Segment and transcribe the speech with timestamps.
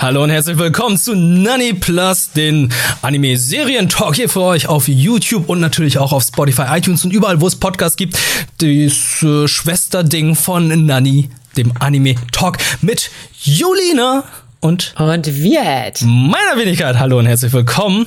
[0.00, 5.60] Hallo und herzlich willkommen zu Nani Plus, den Anime-Serien-Talk hier für euch auf YouTube und
[5.60, 8.18] natürlich auch auf Spotify, iTunes und überall, wo es Podcasts gibt.
[8.58, 13.10] Das äh, Schwesterding von Nani, dem Anime-Talk mit
[13.40, 14.24] Julina
[14.60, 16.02] und und Viet.
[16.02, 16.98] meiner Wenigkeit.
[16.98, 18.06] Hallo und herzlich willkommen.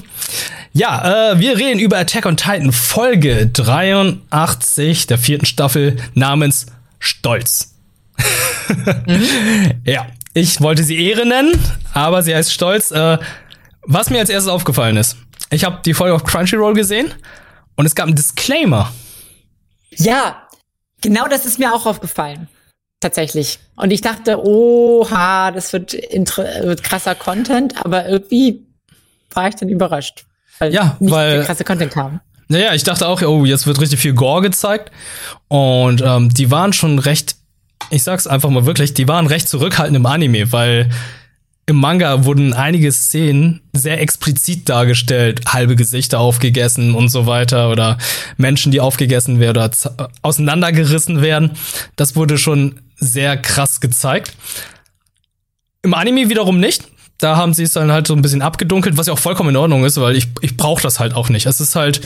[0.73, 6.67] Ja, äh, wir reden über Attack on Titan Folge 83 der vierten Staffel namens
[6.99, 7.73] Stolz.
[9.85, 10.07] Ja,
[10.37, 11.51] ich wollte sie Ehre nennen,
[11.93, 12.91] aber sie heißt Stolz.
[12.91, 13.17] Äh,
[13.83, 15.17] was mir als erstes aufgefallen ist,
[15.49, 17.13] ich habe die Folge auf Crunchyroll gesehen
[17.75, 18.91] und es gab einen Disclaimer.
[19.91, 20.47] Ja,
[21.01, 22.47] genau das ist mir auch aufgefallen.
[22.99, 23.59] Tatsächlich.
[23.75, 28.65] Und ich dachte, oha, das wird, wird krasser Content, aber irgendwie
[29.33, 30.25] war ich dann überrascht.
[30.59, 32.19] Weil Ja, nicht weil- krasse Content kam.
[32.49, 34.91] Naja, ich dachte auch, oh, jetzt wird richtig viel Gore gezeigt.
[35.49, 37.35] Und ähm, die waren schon recht,
[37.89, 40.89] ich sag's einfach mal wirklich, die waren recht zurückhaltend im Anime, weil
[41.69, 47.97] im Manga wurden einige Szenen sehr explizit dargestellt, halbe Gesichter aufgegessen und so weiter oder
[48.37, 49.71] Menschen, die aufgegessen werden oder
[50.21, 51.51] auseinandergerissen werden.
[51.97, 54.33] Das wurde schon sehr krass gezeigt.
[55.81, 56.83] Im Anime wiederum nicht.
[57.17, 59.57] Da haben sie es dann halt so ein bisschen abgedunkelt, was ja auch vollkommen in
[59.57, 61.47] Ordnung ist, weil ich, ich brauche das halt auch nicht.
[61.47, 61.99] Es ist halt,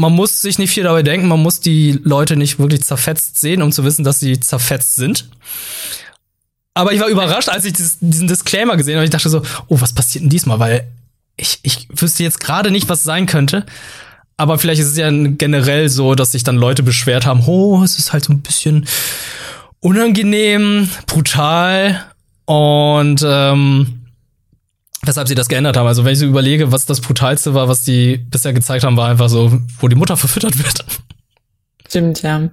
[0.00, 3.60] man muss sich nicht viel dabei denken, man muss die Leute nicht wirklich zerfetzt sehen,
[3.60, 5.28] um zu wissen, dass sie zerfetzt sind.
[6.72, 9.04] Aber ich war überrascht, als ich dieses, diesen Disclaimer gesehen habe.
[9.04, 10.58] Ich dachte so, oh, was passiert denn diesmal?
[10.58, 10.88] Weil
[11.36, 13.66] ich, ich wüsste jetzt gerade nicht, was sein könnte.
[14.38, 17.98] Aber vielleicht ist es ja generell so, dass sich dann Leute beschwert haben, oh, es
[17.98, 18.86] ist halt so ein bisschen
[19.80, 22.06] unangenehm, brutal
[22.46, 23.99] und ähm,
[25.02, 25.86] weshalb sie das geändert haben.
[25.86, 29.08] Also wenn ich so überlege, was das brutalste war, was die bisher gezeigt haben, war
[29.08, 30.84] einfach so, wo die Mutter verfüttert wird.
[31.88, 32.48] Stimmt, ja.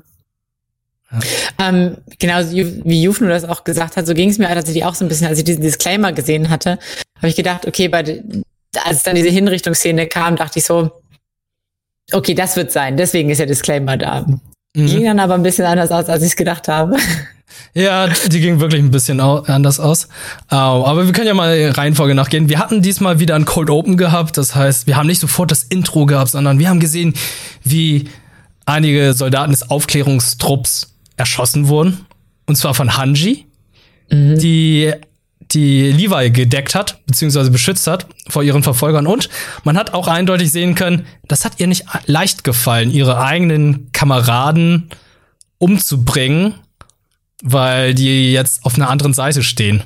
[1.58, 5.06] Ähm, genau wie Jufnu das auch gesagt hat, so ging es mir tatsächlich auch so
[5.06, 6.80] ein bisschen, als ich diesen Disclaimer gesehen hatte,
[7.18, 8.22] habe ich gedacht, okay, bei
[8.84, 10.92] als dann diese Hinrichtungsszene kam, dachte ich so,
[12.12, 14.26] okay, das wird sein, deswegen ist der Disclaimer da.
[14.74, 16.98] Ging dann aber ein bisschen anders aus, als ich es gedacht habe.
[17.74, 20.10] Ja, die ging wirklich ein bisschen anders aus.
[20.50, 22.50] Au, aber wir können ja mal Reihenfolge nachgehen.
[22.50, 24.38] Wir hatten diesmal wieder ein Cold Open gehabt.
[24.38, 27.14] Das heißt, wir haben nicht sofort das Intro gehabt, sondern wir haben gesehen,
[27.64, 28.10] wie
[28.66, 32.06] einige Soldaten des Aufklärungstrupps erschossen wurden.
[32.46, 33.46] Und zwar von Hanji,
[34.10, 34.94] die
[35.52, 39.08] die Levi gedeckt hat, beziehungsweise beschützt hat vor ihren Verfolgern.
[39.08, 39.30] Und
[39.64, 44.90] man hat auch eindeutig sehen können, das hat ihr nicht leicht gefallen, ihre eigenen Kameraden
[45.58, 46.56] umzubringen,
[47.44, 49.84] weil die jetzt auf einer anderen Seite stehen.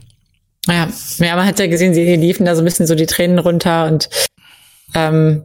[0.67, 3.39] Ja, ja, man hat ja gesehen, sie liefen da so ein bisschen so die Tränen
[3.39, 4.09] runter und
[4.94, 5.44] ähm,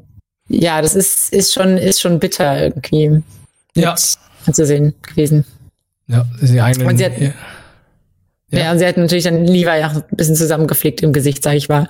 [0.48, 3.22] ja, das ist, ist schon, ist schon bitter irgendwie.
[3.74, 3.94] Ja.
[4.46, 5.44] Anzusehen gewesen.
[6.06, 6.86] Ja, die eigenen.
[6.88, 7.32] Und sie hat- ja.
[8.50, 8.72] Ja.
[8.72, 11.88] und sie hat natürlich dann Levi auch ein bisschen zusammengepflegt im Gesicht, sag ich mal.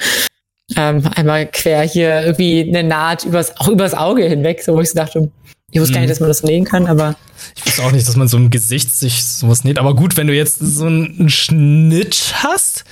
[0.75, 4.89] Ähm, einmal quer hier irgendwie eine Naht übers, auch übers Auge hinweg, so wo ich
[4.91, 5.31] so dachte,
[5.71, 7.17] ich wusste gar nicht, dass man das legen kann, aber
[7.57, 9.79] Ich wusste auch nicht, dass man so im Gesicht sich sowas näht.
[9.79, 12.85] Aber gut, wenn du jetzt so einen Schnitt hast,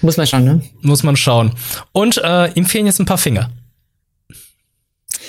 [0.00, 0.62] muss man schon, ne?
[0.80, 1.52] muss man schauen.
[1.92, 3.50] Und äh, ihm fehlen jetzt ein paar Finger.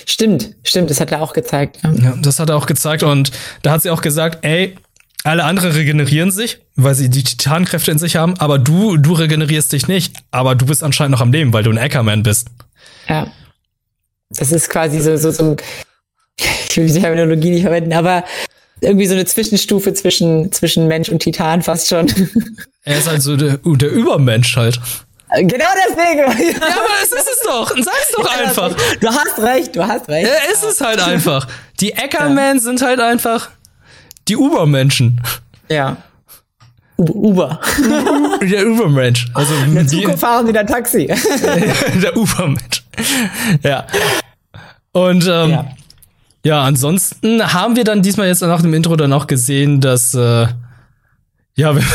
[0.05, 1.79] Stimmt, stimmt, das hat er auch gezeigt.
[1.83, 1.91] Ja.
[1.91, 3.03] Ja, das hat er auch gezeigt.
[3.03, 4.75] Und da hat sie auch gesagt, ey,
[5.23, 9.71] alle anderen regenerieren sich, weil sie die Titankräfte in sich haben, aber du, du regenerierst
[9.73, 10.15] dich nicht.
[10.31, 12.47] Aber du bist anscheinend noch am Leben, weil du ein Ackerman bist.
[13.07, 13.27] Ja.
[14.29, 15.57] Das ist quasi so, so, so
[16.71, 18.23] ich will die Terminologie nicht verwenden, aber
[18.79, 22.07] irgendwie so eine Zwischenstufe zwischen, zwischen Mensch und Titan fast schon.
[22.83, 24.79] Er ist halt so der, der Übermensch halt.
[25.37, 26.51] genau deswegen.
[26.59, 27.69] Ja, aber es ist es doch.
[27.69, 28.75] Sag's doch einfach.
[28.99, 30.27] Du hast recht, du hast recht.
[30.27, 31.47] Ja, ist es halt einfach.
[31.79, 33.51] Die Ackerman sind halt einfach
[34.27, 35.21] die Ubermenschen.
[35.69, 35.97] Ja.
[36.97, 37.59] Uber.
[38.41, 39.27] Der Übermensch.
[39.35, 41.05] Also In der die, Zukunft fahren sie dann Taxi.
[42.01, 42.83] der Ubermensch.
[43.63, 43.85] Ja.
[44.91, 45.65] Und ähm, ja.
[46.43, 46.63] Ja.
[46.63, 50.47] ansonsten haben wir dann diesmal jetzt nach dem Intro dann auch gesehen, dass äh,
[51.55, 51.85] ja, wenn,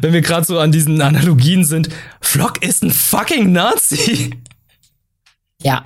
[0.00, 1.88] wenn wir gerade so an diesen Analogien sind,
[2.20, 4.30] Flock ist ein fucking Nazi.
[5.62, 5.84] Ja.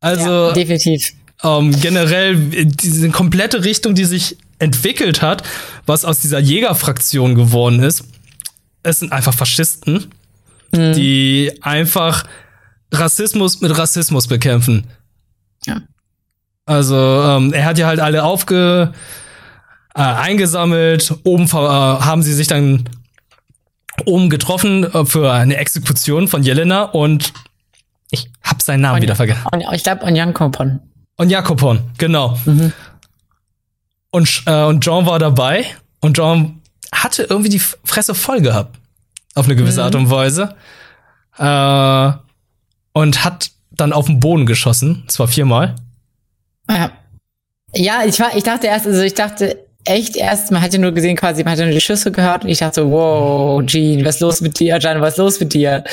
[0.00, 1.12] Also ja, definitiv.
[1.42, 5.42] ähm, generell diese komplette Richtung, die sich entwickelt hat,
[5.86, 8.04] was aus dieser Jägerfraktion geworden ist,
[8.82, 10.10] es sind einfach Faschisten,
[10.72, 12.26] die einfach
[12.92, 14.86] Rassismus mit Rassismus bekämpfen.
[16.66, 18.92] Also ähm, er hat ja halt alle aufge
[19.94, 22.88] äh, eingesammelt, oben äh, haben sie sich dann
[24.06, 27.32] oben getroffen äh, für eine Exekution von Jelena und
[28.10, 29.42] ich hab seinen Namen wieder vergessen.
[29.72, 30.04] Ich glaube.
[31.16, 32.38] Und Jakobon, genau.
[32.44, 32.72] Mhm.
[34.10, 35.66] Und, äh, und John war dabei
[36.00, 36.60] und John
[36.92, 38.78] hatte irgendwie die Fresse voll gehabt.
[39.34, 39.84] auf eine gewisse mhm.
[39.86, 40.54] Art und Weise.
[41.38, 42.12] Äh,
[42.92, 45.74] und hat dann auf den Boden geschossen, zwar viermal.
[46.68, 46.92] Ja.
[47.74, 50.92] Ja, ich war, ich dachte erst, also ich dachte echt erst, man hat ja nur
[50.92, 54.04] gesehen quasi, man hat ja nur die Schüsse gehört und ich dachte so, wow, Gene,
[54.04, 55.84] was ist los mit dir, Jan, was ist los mit dir?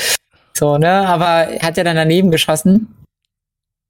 [0.54, 2.94] So, ne, aber hat ja dann daneben geschossen.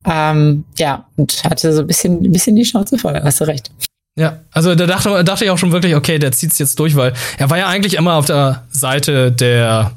[0.05, 3.71] Ähm, ja, und hatte so ein bisschen, ein bisschen die Schnauze voll, hast du recht.
[4.17, 7.15] Ja, also da dachte, dachte ich auch schon wirklich, okay, der zieht's jetzt durch, weil
[7.39, 9.93] er war ja eigentlich immer auf der Seite der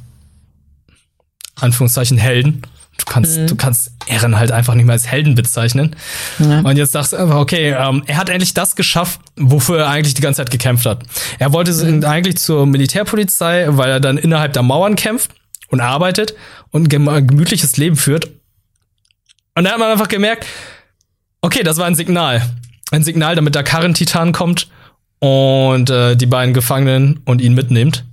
[1.55, 2.61] Anführungszeichen Helden.
[2.97, 3.47] Du kannst, mhm.
[3.47, 5.95] du kannst Ehren halt einfach nicht mehr als Helden bezeichnen.
[6.39, 6.62] Ja.
[6.62, 10.13] Und jetzt sagst du einfach, okay, ähm, er hat endlich das geschafft, wofür er eigentlich
[10.13, 11.03] die ganze Zeit gekämpft hat.
[11.38, 12.03] Er wollte mhm.
[12.03, 15.31] eigentlich zur Militärpolizei, weil er dann innerhalb der Mauern kämpft
[15.69, 16.36] und arbeitet
[16.71, 18.30] und ein gemütliches Leben führt.
[19.56, 20.45] Und da hat man einfach gemerkt,
[21.41, 22.41] okay, das war ein Signal
[22.91, 24.68] ein Signal, damit der Karrentitan kommt
[25.19, 28.06] und äh, die beiden Gefangenen und ihn mitnimmt.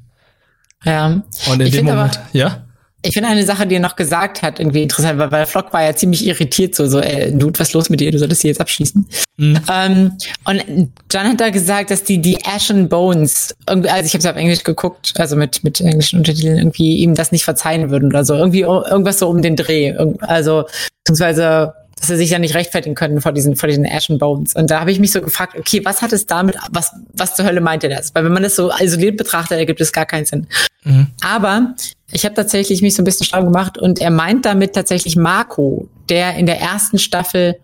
[0.85, 1.23] Ja.
[1.47, 2.65] Und in ich dem Moment, aber, ja.
[3.05, 5.83] Ich finde eine Sache, die er noch gesagt hat, irgendwie interessant, weil, weil Flock war
[5.83, 8.13] ja ziemlich irritiert, so, so, ey, Dude, was ist los mit dir?
[8.13, 9.07] Du solltest sie jetzt abschließen.
[9.39, 9.61] Mhm.
[9.73, 10.13] Ähm,
[10.45, 14.27] und John hat da gesagt, dass die, die Ashen Bones, irgendwie, also ich habe es
[14.27, 18.25] auf Englisch geguckt, also mit, mit englischen Untertiteln, irgendwie ihm das nicht verzeihen würden oder
[18.25, 18.35] so.
[18.35, 19.97] Irgendwie irgendwas so um den Dreh.
[20.21, 20.65] Also,
[21.05, 24.57] beziehungsweise dass sie sich ja nicht rechtfertigen können vor diesen, vor diesen Ashen Bones.
[24.57, 27.45] Und da habe ich mich so gefragt, okay, was hat es damit, was, was zur
[27.45, 28.13] Hölle meint er das?
[28.13, 30.49] Weil wenn man das so isoliert betrachtet, ergibt es gar keinen Sinn.
[30.83, 31.07] Mhm.
[31.21, 31.75] Aber
[32.13, 35.89] ich habe tatsächlich mich so ein bisschen schlau gemacht und er meint damit tatsächlich Marco,
[36.09, 37.57] der in der ersten Staffel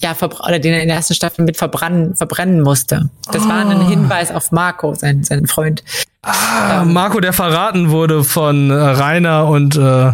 [0.00, 3.10] ja, oder den er in der ersten Staffel mit verbrennen, verbrennen musste.
[3.32, 3.48] Das oh.
[3.48, 3.88] war ein ah.
[3.88, 5.82] Hinweis auf Marco, sein, seinen Freund.
[6.22, 10.12] Ah, ähm, Marco, der verraten wurde von äh, Rainer und, äh,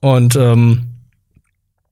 [0.00, 0.88] und ähm,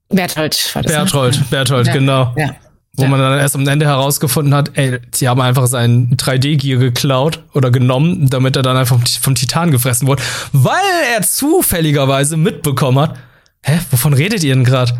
[0.08, 0.92] Berthold war das.
[0.92, 1.46] Berthold, ne?
[1.50, 1.92] Berthold, ja.
[1.92, 2.34] genau.
[2.36, 2.56] Ja.
[3.00, 3.08] Wo ja.
[3.08, 7.70] man dann erst am Ende herausgefunden hat, ey, sie haben einfach seinen 3D-Gear geklaut oder
[7.70, 10.74] genommen, damit er dann einfach vom Titan gefressen wurde, weil
[11.16, 13.16] er zufälligerweise mitbekommen hat,
[13.62, 14.92] hä, wovon redet ihr denn gerade?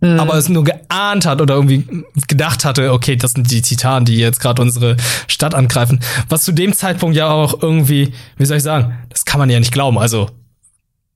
[0.00, 0.18] Mhm.
[0.18, 1.86] Aber es nur geahnt hat oder irgendwie
[2.28, 4.96] gedacht hatte, okay, das sind die Titanen, die jetzt gerade unsere
[5.28, 6.00] Stadt angreifen.
[6.28, 9.58] Was zu dem Zeitpunkt ja auch irgendwie, wie soll ich sagen, das kann man ja
[9.58, 9.98] nicht glauben.
[9.98, 10.30] Also,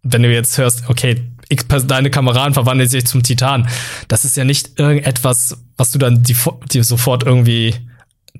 [0.03, 1.23] wenn du jetzt hörst, okay,
[1.87, 3.69] deine Kameraden verwandeln sich zum Titan.
[4.09, 6.37] Das ist ja nicht irgendetwas, was du dann die,
[6.73, 7.75] die sofort irgendwie.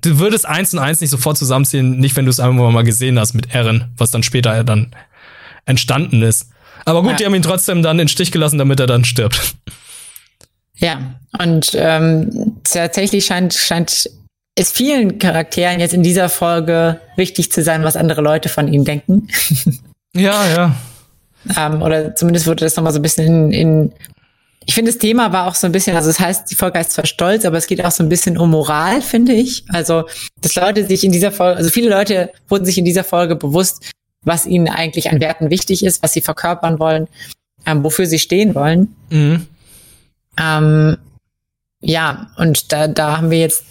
[0.01, 3.19] Du würdest eins und eins nicht sofort zusammenziehen, nicht wenn du es einmal mal gesehen
[3.19, 4.95] hast mit Erin, was dann später dann
[5.65, 6.49] entstanden ist.
[6.85, 7.17] Aber gut, ja.
[7.17, 9.55] die haben ihn trotzdem dann in Stich gelassen, damit er dann stirbt.
[10.75, 14.09] Ja, und ähm, tatsächlich scheint, scheint
[14.55, 18.85] es vielen Charakteren jetzt in dieser Folge wichtig zu sein, was andere Leute von ihnen
[18.85, 19.27] denken.
[20.15, 20.75] Ja, ja.
[21.57, 23.93] Ähm, oder zumindest wurde das nochmal so ein bisschen in, in
[24.65, 26.91] ich finde, das Thema war auch so ein bisschen, also das heißt, die Folge heißt
[26.91, 29.63] zwar stolz, aber es geht auch so ein bisschen um Moral, finde ich.
[29.69, 30.05] Also,
[30.41, 33.91] dass Leute sich in dieser Folge, also viele Leute wurden sich in dieser Folge bewusst,
[34.21, 37.07] was ihnen eigentlich an Werten wichtig ist, was sie verkörpern wollen,
[37.65, 38.95] ähm, wofür sie stehen wollen.
[39.09, 39.47] Mhm.
[40.37, 40.97] Ähm,
[41.81, 43.63] ja, und da, da haben wir jetzt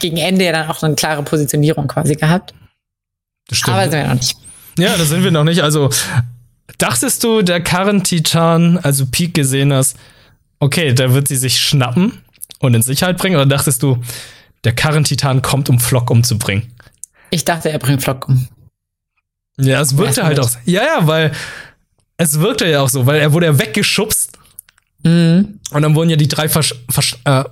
[0.00, 2.54] gegen Ende ja dann auch so eine klare Positionierung quasi gehabt.
[3.48, 3.76] Das stimmt.
[3.76, 4.36] Aber sind wir noch nicht.
[4.78, 5.62] Ja, das sind wir noch nicht.
[5.62, 5.90] Also
[6.78, 9.96] Dachtest du, der Karren-Titan, also Peak gesehen hast,
[10.60, 12.20] okay, da wird sie sich schnappen
[12.58, 13.36] und in Sicherheit bringen?
[13.36, 13.98] Oder dachtest du,
[14.64, 16.72] der Karren-Titan kommt, um Flock umzubringen?
[17.30, 18.48] Ich dachte, er bringt Flock um.
[19.58, 20.50] Ja, es wirkte halt auch.
[20.64, 21.32] Ja, ja, weil
[22.18, 24.38] es wirkte ja auch so, weil er wurde ja weggeschubst.
[25.02, 25.60] Mhm.
[25.70, 27.44] Und dann wurden ja die drei versch, versch äh,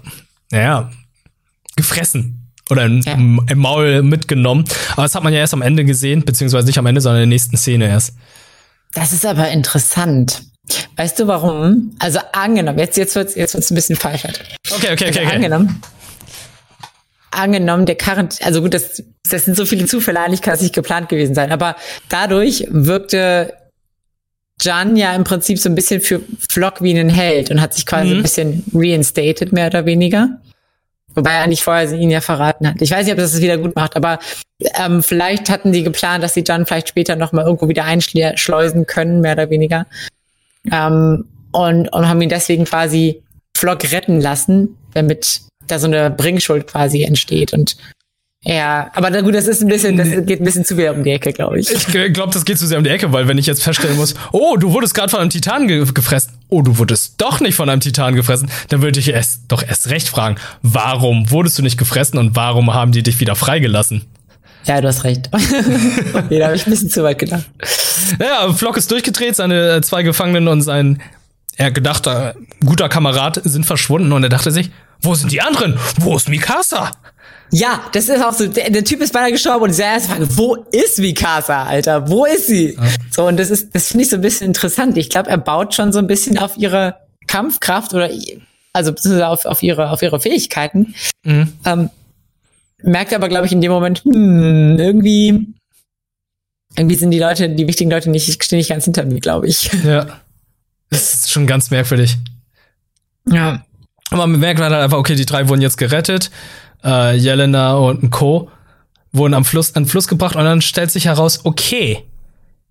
[0.50, 0.90] naja,
[1.76, 2.40] gefressen.
[2.70, 3.12] Oder im, ja.
[3.12, 4.64] im, Maul mitgenommen.
[4.92, 7.28] Aber das hat man ja erst am Ende gesehen, beziehungsweise nicht am Ende, sondern in
[7.28, 8.14] der nächsten Szene erst.
[8.94, 10.42] Das ist aber interessant.
[10.96, 11.94] Weißt du warum?
[11.98, 14.40] Also angenommen, jetzt, jetzt wird's, jetzt wird's ein bisschen pfeifert.
[14.70, 15.18] Okay, okay, okay.
[15.20, 15.82] Also angenommen,
[17.30, 20.74] angenommen, der Karren, also gut, das, das sind so viele Zufälle, eigentlich kann es nicht
[20.74, 21.76] geplant gewesen sein, aber
[22.08, 23.52] dadurch wirkte
[24.60, 27.86] Jan ja im Prinzip so ein bisschen für Flock wie einen Held und hat sich
[27.86, 28.16] quasi mhm.
[28.16, 30.40] ein bisschen reinstated, mehr oder weniger.
[31.14, 32.80] Wobei er nicht vorher ihn ja verraten hat.
[32.80, 34.18] Ich weiß nicht, ob das das wieder gut macht, aber
[34.76, 38.86] ähm, vielleicht hatten die geplant, dass sie John vielleicht später noch mal irgendwo wieder einschleusen
[38.86, 39.86] können, mehr oder weniger.
[40.70, 43.22] Ähm, und, und haben ihn deswegen quasi
[43.56, 47.52] Flock retten lassen, damit da so eine Bringschuld quasi entsteht.
[47.52, 47.76] Und
[48.46, 51.02] ja, aber na gut, das ist ein bisschen, das geht ein bisschen zu sehr um
[51.02, 51.70] die Ecke, glaube ich.
[51.70, 54.14] Ich glaube, das geht zu sehr um die Ecke, weil wenn ich jetzt feststellen muss,
[54.32, 57.70] oh, du wurdest gerade von einem Titan ge gefressen, oh, du wurdest doch nicht von
[57.70, 61.78] einem Titan gefressen, dann würde ich erst doch erst recht fragen, warum wurdest du nicht
[61.78, 64.02] gefressen und warum haben die dich wieder freigelassen?
[64.66, 65.30] Ja, du hast recht.
[66.14, 67.44] okay, da habe ich ein bisschen zu weit gedacht.
[68.18, 71.00] Naja, Flock ist durchgedreht, seine äh, zwei Gefangenen und sein
[71.56, 72.34] er gedachter
[72.64, 74.70] guter Kamerad sind verschwunden und er dachte sich,
[75.00, 75.78] Wo sind die anderen?
[76.00, 76.90] Wo ist Mikasa?
[77.50, 80.36] Ja, das ist auch so, der, der Typ ist beinahe gestorben und die erste Frage,
[80.36, 82.08] wo ist Mikasa, Alter?
[82.08, 82.74] Wo ist sie?
[82.74, 82.82] Ja.
[83.10, 84.96] So, und das ist, das finde ich so ein bisschen interessant.
[84.96, 86.96] Ich glaube, er baut schon so ein bisschen auf ihre
[87.26, 88.10] Kampfkraft oder,
[88.72, 90.94] also auf, auf ihre, auf ihre Fähigkeiten.
[91.22, 91.52] Mhm.
[91.64, 91.90] Ähm,
[92.82, 95.46] merkt aber, glaube ich, in dem Moment, hm, irgendwie,
[96.76, 99.70] irgendwie sind die Leute, die wichtigen Leute nicht, stehen nicht ganz hinter mir, glaube ich.
[99.84, 100.20] Ja.
[100.90, 102.16] Das ist schon ganz merkwürdig.
[103.28, 103.64] Ja.
[104.10, 106.30] Aber man merkt halt einfach, okay, die drei wurden jetzt gerettet.
[106.84, 108.50] Äh, Jelena und ein Co.
[109.12, 112.04] wurden am Fluss, an den Fluss gebracht und dann stellt sich heraus, okay,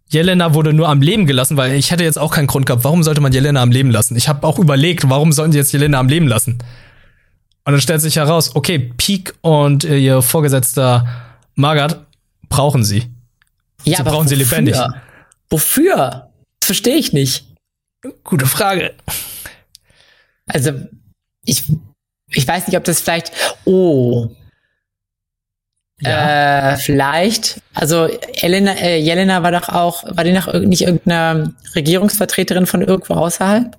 [0.09, 3.01] Jelena wurde nur am Leben gelassen, weil ich hätte jetzt auch keinen Grund gehabt, warum
[3.01, 4.15] sollte man Jelena am Leben lassen?
[4.15, 6.59] Ich habe auch überlegt, warum sollten die jetzt Jelena am Leben lassen?
[7.65, 11.07] Und dann stellt sich heraus, okay, Peak und äh, ihr Vorgesetzter
[11.55, 11.97] Margaret
[12.49, 13.11] brauchen sie.
[13.85, 14.27] Ja, sie brauchen wofür?
[14.27, 14.75] sie lebendig.
[15.49, 16.29] Wofür?
[16.59, 17.45] Das verstehe ich nicht.
[18.23, 18.93] Gute Frage.
[20.45, 20.71] Also,
[21.45, 21.63] ich,
[22.29, 23.31] ich weiß nicht, ob das vielleicht.
[23.65, 24.29] Oh.
[26.01, 26.73] Ja.
[26.73, 27.61] Äh, vielleicht.
[27.73, 33.13] Also Elena, äh, Jelena war doch auch, war die noch nicht irgendeine Regierungsvertreterin von irgendwo
[33.13, 33.77] außerhalb?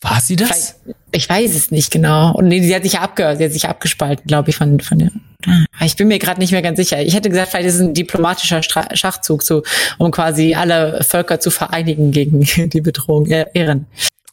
[0.00, 0.76] War sie das?
[1.10, 2.32] Ich weiß es nicht genau.
[2.32, 5.10] Und nee, sie hat sich abge, sie hat sich abgespalten, glaube ich, von, von der.
[5.80, 7.00] Ich bin mir gerade nicht mehr ganz sicher.
[7.02, 9.64] Ich hätte gesagt, vielleicht ist es ein diplomatischer Stra Schachzug, so,
[9.98, 13.86] um quasi alle Völker zu vereinigen gegen die Bedrohung Ehren.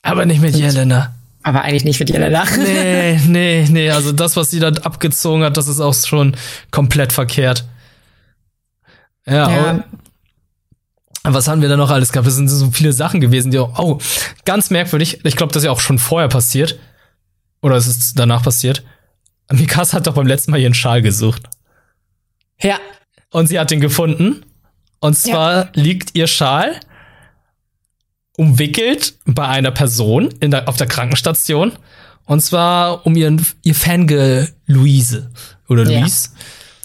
[0.04, 1.16] Aber nicht mit Jelena.
[1.46, 2.44] Aber eigentlich nicht mit Jelena.
[2.58, 3.92] Nee, nee, nee.
[3.92, 6.36] Also das, was sie da abgezogen hat, das ist auch schon
[6.72, 7.66] komplett verkehrt.
[9.28, 9.84] Ja, ja.
[11.24, 12.28] Was haben wir da noch alles gehabt?
[12.28, 14.00] Es sind so viele Sachen gewesen, die auch, oh,
[14.46, 15.20] ganz merkwürdig.
[15.24, 16.80] Ich glaube, das ist ja auch schon vorher passiert.
[17.62, 18.84] Oder es ist danach passiert.
[19.52, 21.44] Mikasa hat doch beim letzten Mal ihren Schal gesucht.
[22.60, 22.80] Ja.
[23.30, 24.44] Und sie hat ihn gefunden.
[25.00, 25.70] Und zwar ja.
[25.76, 26.80] liegt ihr Schal
[28.38, 31.74] umwickelt bei einer Person in der, auf der Krankenstation.
[32.26, 35.32] Und zwar um ihren, ihr Fangirl Luise.
[35.68, 36.30] Oder Luise.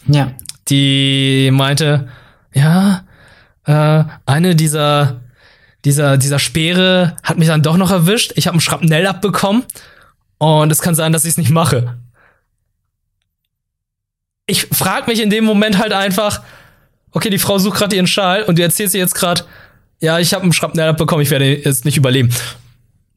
[0.06, 0.14] Ja.
[0.14, 0.32] ja.
[0.68, 2.08] Die meinte,
[2.52, 3.04] ja,
[3.64, 5.20] äh, eine dieser,
[5.84, 8.32] dieser, dieser Speere hat mich dann doch noch erwischt.
[8.36, 9.64] Ich habe einen Schrapnell abbekommen.
[10.38, 11.98] Und es kann sein, dass ich es nicht mache.
[14.46, 16.42] Ich frag mich in dem Moment halt einfach,
[17.12, 19.44] okay, die Frau sucht gerade ihren Schal und du erzählst ihr jetzt gerade,
[20.00, 22.30] ja, ich habe einen Schrapnell abbekommen, ich werde es nicht überleben.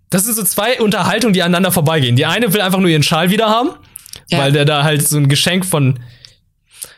[0.10, 2.16] Das sind so zwei Unterhaltungen, die aneinander vorbeigehen.
[2.16, 3.72] Die eine will einfach nur ihren Schal wieder haben,
[4.30, 4.40] ja.
[4.40, 6.00] weil der da halt so ein Geschenk von,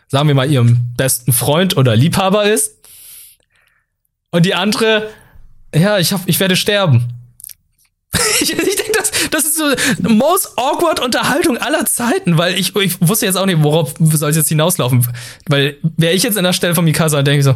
[0.07, 2.75] sagen wir mal, ihrem besten Freund oder Liebhaber ist.
[4.31, 5.09] Und die andere,
[5.73, 7.07] ja, ich, hab, ich werde sterben.
[8.41, 12.97] ich, ich denke, das, das ist so most awkward Unterhaltung aller Zeiten, weil ich, ich
[13.01, 15.07] wusste jetzt auch nicht, worauf soll es jetzt hinauslaufen.
[15.47, 17.55] Weil wäre ich jetzt an der Stelle von Mikasa, denke ich so,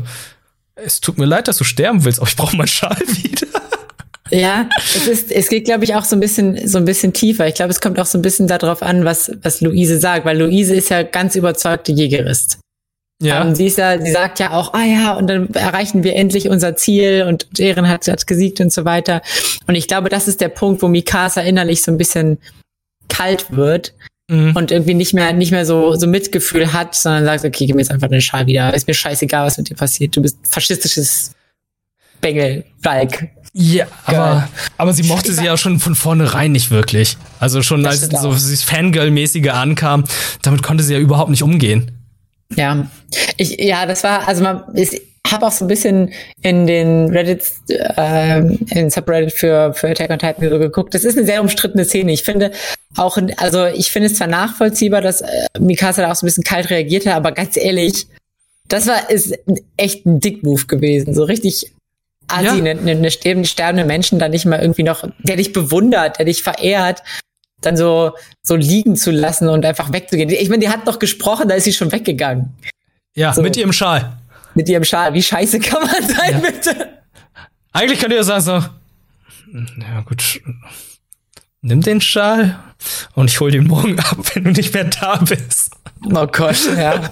[0.83, 3.47] es tut mir leid, dass du sterben willst, aber ich brauche meinen Schal wieder.
[4.31, 7.47] Ja, es ist, es geht, glaube ich, auch so ein bisschen, so ein bisschen tiefer.
[7.47, 10.37] Ich glaube, es kommt auch so ein bisschen darauf an, was, was Luise sagt, weil
[10.37, 12.59] Luise ist ja ganz überzeugte Jägerist.
[13.21, 13.41] Ja.
[13.43, 16.47] Ähm, sie ist ja, sie sagt ja auch, ah ja, und dann erreichen wir endlich
[16.47, 19.21] unser Ziel und Eren hat, hat gesiegt und so weiter.
[19.67, 22.37] Und ich glaube, das ist der Punkt, wo Mikasa innerlich so ein bisschen
[23.09, 23.93] kalt wird
[24.29, 24.55] mhm.
[24.55, 27.81] und irgendwie nicht mehr, nicht mehr so, so Mitgefühl hat, sondern sagt, okay, gib mir
[27.81, 28.73] jetzt einfach den Schal wieder.
[28.73, 30.15] Ist mir scheißegal, was mit dir passiert.
[30.15, 31.31] Du bist faschistisches
[32.21, 33.29] Bengel, Balk.
[33.53, 37.17] Ja, aber, aber sie mochte sie ja schon von vornherein nicht wirklich.
[37.39, 40.03] Also schon als so dieses Fangirl-mäßige ankam,
[40.43, 41.91] damit konnte sie ja überhaupt nicht umgehen.
[42.55, 42.87] Ja,
[43.37, 46.11] ich, ja, das war, also man, ich habe auch so ein bisschen
[46.41, 50.93] in den Reddit, äh, in Subreddit für, für Attack on Titan geguckt.
[50.93, 52.11] Das ist eine sehr umstrittene Szene.
[52.11, 52.51] Ich finde
[52.95, 56.43] auch, also ich finde es zwar nachvollziehbar, dass äh, Mikasa da auch so ein bisschen
[56.43, 58.07] kalt reagiert hat, aber ganz ehrlich,
[58.67, 59.37] das war, ist
[59.77, 61.13] echt ein Dick-Move gewesen.
[61.13, 61.71] So richtig
[62.27, 62.53] Asi, ja.
[62.53, 67.01] eine, eine sterbende Menschen da nicht mal irgendwie noch, der dich bewundert, der dich verehrt
[67.61, 70.29] dann so, so liegen zu lassen und einfach wegzugehen.
[70.29, 72.53] Ich meine, die hat noch gesprochen, da ist sie schon weggegangen.
[73.15, 73.41] Ja, so.
[73.41, 74.18] mit ihrem Schal.
[74.55, 75.13] Mit ihrem Schal.
[75.13, 76.49] Wie scheiße kann man sein, ja.
[76.51, 76.99] bitte?
[77.71, 80.41] Eigentlich könnt ihr sagen so, ja gut,
[81.61, 82.59] nimm den Schal
[83.13, 85.75] und ich hol den morgen ab, wenn du nicht mehr da bist.
[86.05, 86.93] Oh Gott, ja.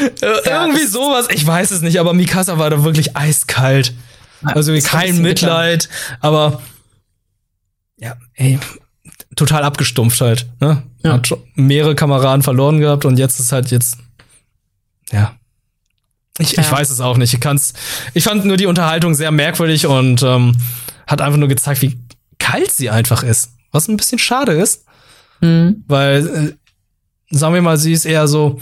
[0.00, 3.92] Irgendwie sowas, ich weiß es nicht, aber Mikasa war da wirklich eiskalt.
[4.42, 5.88] Also kein Mitleid,
[6.20, 6.62] aber
[7.98, 8.58] ja, ey,
[9.36, 10.46] total abgestumpft halt.
[10.60, 10.82] Ne?
[11.04, 11.12] Ja.
[11.14, 13.98] Hat mehrere Kameraden verloren gehabt und jetzt ist halt jetzt,
[15.10, 15.36] ja.
[16.38, 16.62] Ich, ja.
[16.62, 17.34] ich weiß es auch nicht.
[17.34, 17.74] Ich kann's.
[18.14, 20.56] Ich fand nur die Unterhaltung sehr merkwürdig und ähm,
[21.06, 21.98] hat einfach nur gezeigt, wie
[22.38, 23.50] kalt sie einfach ist.
[23.70, 24.84] Was ein bisschen schade ist.
[25.40, 25.84] Mhm.
[25.86, 28.60] Weil, äh, sagen wir mal, sie ist eher so.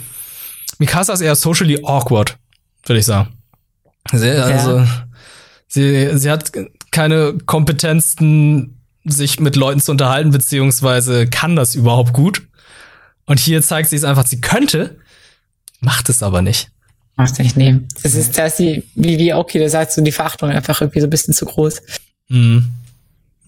[0.79, 2.37] Mikasa ist eher socially awkward,
[2.85, 3.29] würde ich sagen.
[4.11, 5.07] Sie, also, ja.
[5.67, 6.51] sie, sie hat
[6.91, 12.41] keine Kompetenzen sich mit Leuten zu unterhalten, beziehungsweise kann das überhaupt gut.
[13.25, 14.99] Und hier zeigt sie es einfach, sie könnte,
[15.79, 16.71] macht es aber nicht.
[17.15, 17.77] Macht nicht, nee.
[18.03, 21.01] Das ist, da ist die, wie, wie okay, da sagst du, die Verachtung einfach irgendwie
[21.01, 21.81] so ein bisschen zu groß.
[22.29, 22.65] Mhm.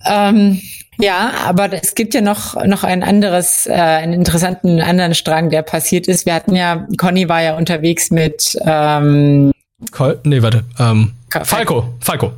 [0.05, 0.62] Ähm,
[1.00, 5.62] ja, aber es gibt ja noch, noch ein anderes, äh, einen interessanten anderen Strang, der
[5.62, 6.25] passiert ist.
[6.25, 9.51] Wir hatten ja, Conny war ja unterwegs mit ähm,
[9.91, 10.63] Col nee, warte.
[10.79, 11.93] Ähm, Falco.
[12.00, 12.32] Falco.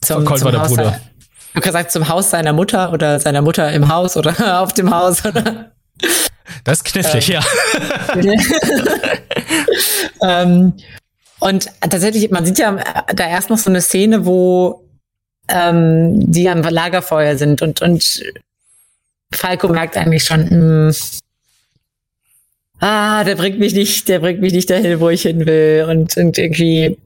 [0.00, 1.00] Zum, Colt war der Haus Bruder.
[1.50, 4.90] Ich hab gesagt, zum Haus seiner Mutter oder seiner Mutter im Haus oder auf dem
[4.90, 5.24] Haus.
[5.24, 5.72] Oder?
[6.64, 7.40] Das ist knifflig, ja.
[10.22, 10.74] ähm,
[11.38, 14.84] und tatsächlich, man sieht ja da erst noch so eine Szene, wo
[15.48, 18.22] ähm, die am Lagerfeuer sind und, und
[19.32, 20.94] Falco merkt eigentlich schon, hm,
[22.80, 26.16] ah, der bringt mich nicht, der bringt mich nicht dahin, wo ich hin will und,
[26.16, 26.98] und irgendwie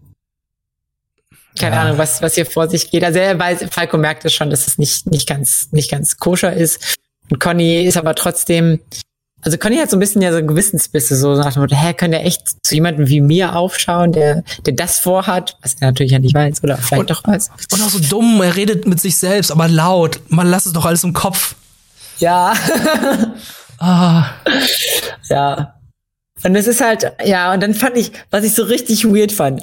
[1.58, 1.82] keine Ja.
[1.82, 3.04] Ahnung, was, was hier vor sich geht.
[3.04, 6.52] Also er weiß, Falco merkt es schon, dass es nicht, nicht ganz, nicht ganz koscher
[6.52, 6.96] ist.
[7.30, 8.80] Und Conny ist aber trotzdem,
[9.40, 12.10] also Conny hat so ein bisschen ja so Gewissensbisse, so nach dem Motto, hä, kann
[12.10, 16.18] der echt zu jemandem wie mir aufschauen, der, der das vorhat, was er natürlich ja
[16.18, 17.50] nicht weiß oder vielleicht Und- doch weiß.
[17.72, 20.20] Und auch so dumm, er redet mit sich selbst, aber laut.
[20.28, 21.54] Man lass es doch alles im Kopf.
[22.18, 22.54] Ja,
[23.78, 24.30] Ah.
[25.28, 25.74] ja.
[26.44, 29.62] Und es ist halt, ja, und dann fand ich, was ich so richtig weird fand.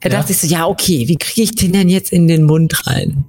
[0.00, 0.18] Er Ja.
[0.18, 3.24] dachte sich so, ja, okay, wie kriege ich den denn jetzt in den Mund rein?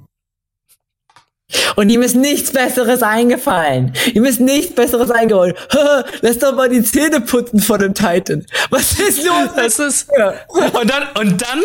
[1.76, 3.94] Und ihm ist nichts Besseres eingefallen.
[4.14, 5.56] Ihm ist nichts Besseres eingeholt.
[6.22, 8.46] Lass doch mal die Zähne putzen von dem Titan.
[8.70, 9.50] Was ist los?
[9.56, 10.08] Das ist.
[10.18, 10.34] Ja.
[10.48, 11.60] Und dann, und dann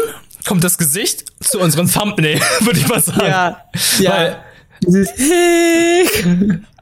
[0.46, 3.20] kommt das Gesicht zu unserem Thumbnail, würde ich mal sagen.
[3.26, 3.64] Ja,
[3.98, 4.10] ja.
[4.10, 4.36] Weil,
[4.86, 5.10] Dieses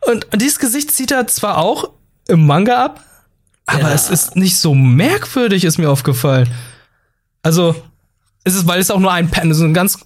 [0.06, 1.90] und, und dieses Gesicht zieht er zwar auch
[2.28, 3.00] im Manga ab,
[3.66, 3.92] aber Ja.
[3.94, 6.48] es ist nicht so merkwürdig, ist mir aufgefallen.
[7.42, 7.74] Also,
[8.44, 9.98] ist es, weil es auch nur ein Panel, so ein ganz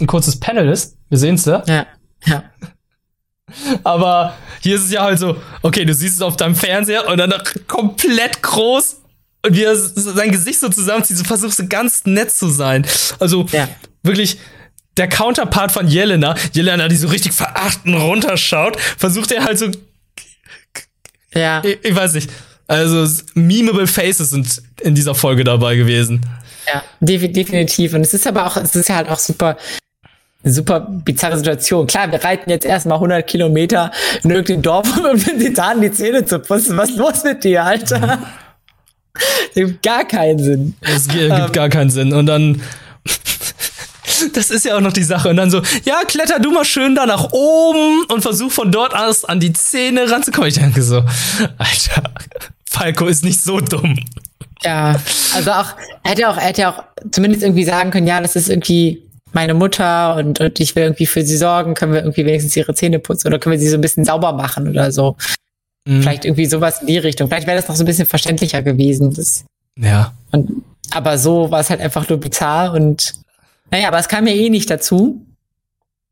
[0.00, 0.96] ein kurzes Panel ist.
[1.08, 1.62] Wir sehen es da.
[1.66, 1.86] Ja,
[2.26, 2.44] ja.
[3.84, 7.18] Aber hier ist es ja halt so, okay, du siehst es auf deinem Fernseher und
[7.18, 8.96] dann noch komplett groß
[9.44, 12.86] und wie er sein Gesicht so zusammenzieht, so versucht so ganz nett zu sein.
[13.18, 13.68] Also Ja.
[14.02, 14.38] wirklich
[14.96, 19.70] der Counterpart von Jelena, Jelena, die so richtig verachtend runterschaut, versucht er halt so,
[21.34, 21.62] Ja.
[21.64, 22.30] ich, ich weiß nicht,
[22.68, 26.24] also memeable Faces sind in dieser Folge dabei gewesen.
[26.66, 27.92] Ja, defi- definitiv.
[27.94, 29.56] Und es ist aber auch, es ist ja halt auch super,
[30.44, 31.86] super bizarre Situation.
[31.86, 33.90] Klar, wir reiten jetzt erstmal 100 Kilometer
[34.22, 36.76] in irgendein Dorf, um den Titanen die Zähne zu putzen.
[36.76, 38.18] Was ist los mit dir, Alter?
[39.14, 40.74] Das gibt gar keinen Sinn.
[40.80, 42.14] Es gi- gibt gar keinen Sinn.
[42.14, 42.62] Und dann.
[44.34, 45.28] Das ist ja auch noch die Sache.
[45.30, 48.94] Und dann so, ja, kletter du mal schön da nach oben und versuch von dort
[48.94, 50.48] aus an die Zähne ranzukommen.
[50.48, 50.98] Ich denke so,
[51.58, 52.02] Alter,
[52.70, 53.98] Falco ist nicht so dumm.
[54.62, 55.00] Ja,
[55.34, 55.74] also auch,
[56.04, 59.02] er hätte auch, er hätte auch zumindest irgendwie sagen können, ja, das ist irgendwie
[59.34, 62.74] meine Mutter und, und ich will irgendwie für sie sorgen, können wir irgendwie wenigstens ihre
[62.74, 65.16] Zähne putzen oder können wir sie so ein bisschen sauber machen oder so.
[65.86, 66.02] Mhm.
[66.02, 67.28] Vielleicht irgendwie sowas in die Richtung.
[67.28, 69.12] Vielleicht wäre das noch so ein bisschen verständlicher gewesen.
[69.14, 69.44] Das,
[69.78, 70.12] Ja.
[70.32, 73.14] Und, aber so war es halt einfach nur bizarr und
[73.70, 75.24] naja, aber es kam ja eh nicht dazu,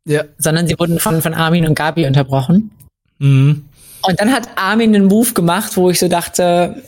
[0.07, 0.25] Ja.
[0.39, 2.71] sondern sie wurden von, von Armin und Gabi unterbrochen.
[3.19, 3.67] Mhm.
[4.03, 6.83] Und dann hat Armin einen Move gemacht, wo ich so dachte,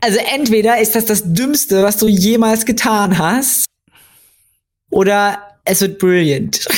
[0.00, 3.64] also entweder ist das das Dümmste, was du jemals getan hast,
[4.90, 6.66] oder es wird brilliant.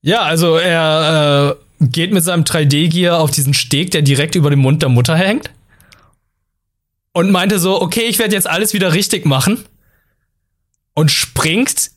[0.00, 4.60] Ja, also er äh, geht mit seinem 3D-Gear auf diesen Steg, der direkt über dem
[4.60, 5.50] Mund der Mutter hängt.
[7.12, 9.64] Und meinte so, okay, ich werde jetzt alles wieder richtig machen.
[10.94, 11.90] Und springt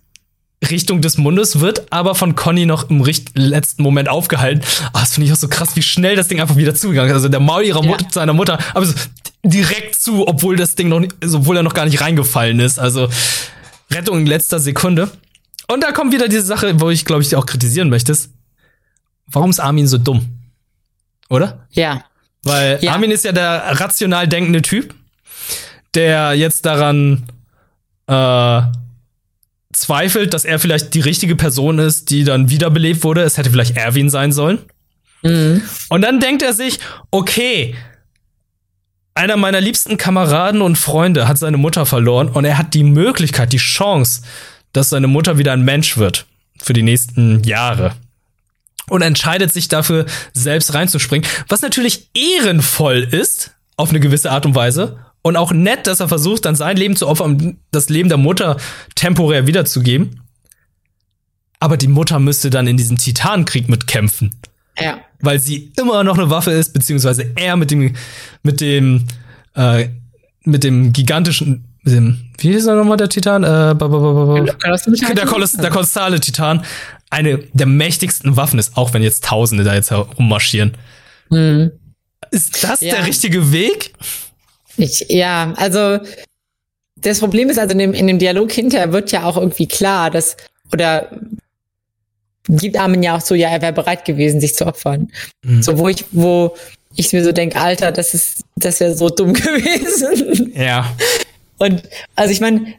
[0.68, 4.64] Richtung des Mundes, wird aber von Conny noch im letzten Moment aufgehalten.
[4.94, 7.16] Ah, das finde ich auch so krass, wie schnell das Ding einfach wieder zugegangen ist.
[7.18, 7.90] Also der Maul ihrer Ja.
[7.92, 8.96] Mutter, seiner Mutter, aber so
[9.44, 12.80] direkt zu, obwohl das Ding noch nicht, also obwohl er noch gar nicht reingefallen ist.
[12.80, 13.10] Also
[13.92, 15.10] Rettung in letzter Sekunde.
[15.68, 18.30] Und da kommt wieder diese Sache, wo ich, glaube ich, dir auch kritisieren möchtest.
[19.28, 20.28] Warum ist Armin so dumm?
[21.30, 21.68] Oder?
[21.72, 22.04] ja.
[22.44, 22.94] Weil Ja.
[22.94, 24.96] Armin ist ja der rational denkende Typ,
[25.94, 27.28] der jetzt daran
[28.08, 28.62] äh,
[29.74, 33.22] zweifelt, dass er vielleicht die richtige Person ist, die dann wiederbelebt wurde.
[33.22, 34.58] Es hätte vielleicht Erwin sein sollen.
[35.22, 35.62] Mhm.
[35.90, 36.80] Und dann denkt er sich,
[37.12, 37.76] okay,
[39.14, 43.54] einer meiner liebsten Kameraden und Freunde hat seine Mutter verloren und er hat die Möglichkeit,
[43.54, 44.22] die Chance,
[44.74, 46.26] dass seine Mutter wieder ein Mensch wird
[46.62, 47.94] für die nächsten Jahre.
[48.88, 54.56] Und entscheidet sich dafür, selbst reinzuspringen, was natürlich ehrenvoll ist, auf eine gewisse Art und
[54.56, 55.00] Weise.
[55.22, 58.18] Und auch nett, dass er versucht, dann sein Leben zu opfern, um das Leben der
[58.18, 58.58] Mutter
[58.96, 60.22] temporär wiederzugeben.
[61.60, 64.36] Aber die Mutter müsste dann in diesem Titanenkrieg mitkämpfen
[64.80, 65.00] Ja.
[65.22, 67.94] Weil sie immer noch eine Waffe ist, beziehungsweise er mit dem,
[68.44, 69.06] mit dem,
[69.56, 69.90] äh,
[70.44, 73.44] mit dem gigantischen wie hieß er nochmal der Titan?
[73.44, 76.64] Äh, der, Koloss, der kolossale Titan.
[77.10, 80.74] Eine der mächtigsten Waffen ist, auch wenn jetzt Tausende da jetzt herummarschieren.
[81.30, 81.72] Mhm.
[82.30, 82.96] Ist das ja.
[82.96, 83.94] der richtige Weg?
[84.78, 86.00] Ich, ja, also
[86.96, 90.12] das Problem ist also in dem, in dem Dialog hinterher wird ja auch irgendwie klar,
[90.12, 90.38] dass
[90.72, 91.10] oder
[92.48, 95.12] gibt Armin ja auch so, ja, er wäre bereit gewesen, sich zu opfern.
[95.44, 95.62] Mhm.
[95.62, 96.56] So, wo ich, wo
[96.96, 100.52] ich mir so denke, Alter, das ist, das wäre so dumm gewesen.
[100.56, 100.96] Ja.
[101.58, 101.84] Und
[102.16, 102.74] also ich meine,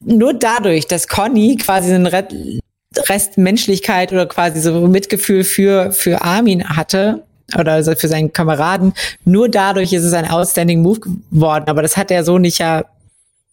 [0.00, 6.68] nur dadurch, dass Conny quasi einen Rest Menschlichkeit oder quasi so Mitgefühl für, für Armin
[6.68, 7.22] hatte,
[7.58, 11.96] oder also für seinen Kameraden, nur dadurch ist es ein outstanding Move geworden, aber das
[11.96, 12.84] hat er so nicht ja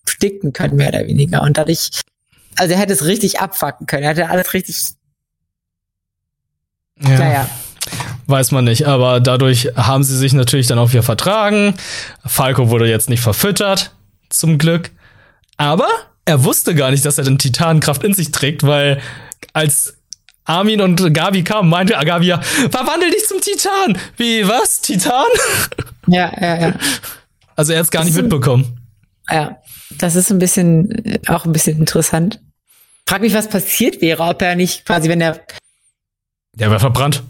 [0.08, 1.42] sticken können, mehr oder weniger.
[1.44, 1.90] Und dadurch,
[2.60, 4.78] also er hätte es richtig abfacken können, er hätte alles richtig.
[7.02, 7.18] Ja.
[7.18, 7.50] Naja.
[8.28, 11.74] Weiß man nicht, aber dadurch haben sie sich natürlich dann auch wieder vertragen.
[12.26, 13.92] Falco wurde jetzt nicht verfüttert,
[14.30, 14.92] zum Glück.
[15.58, 15.88] Aber
[16.26, 19.02] er wusste gar nicht, dass er den Titankraft in sich trägt, weil
[19.54, 19.98] als
[20.46, 23.98] Armin und Gabi kamen, meinte Gabi ja, verwandel dich zum Titan.
[24.18, 24.82] Wie, was?
[24.82, 25.26] Titan?
[26.08, 26.74] Ja, ja, ja.
[27.56, 28.80] Also er hat es gar das nicht mitbekommen.
[29.30, 29.60] Ja,
[30.00, 32.40] das ist ein bisschen, auch ein bisschen interessant.
[33.10, 35.40] Frag mich, was passiert wäre, ob er nicht quasi, wenn er.
[36.54, 37.24] Der wäre verbrannt.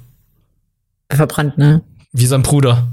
[1.09, 1.81] Verbrannt, ne?
[2.11, 2.89] Wie sein Bruder.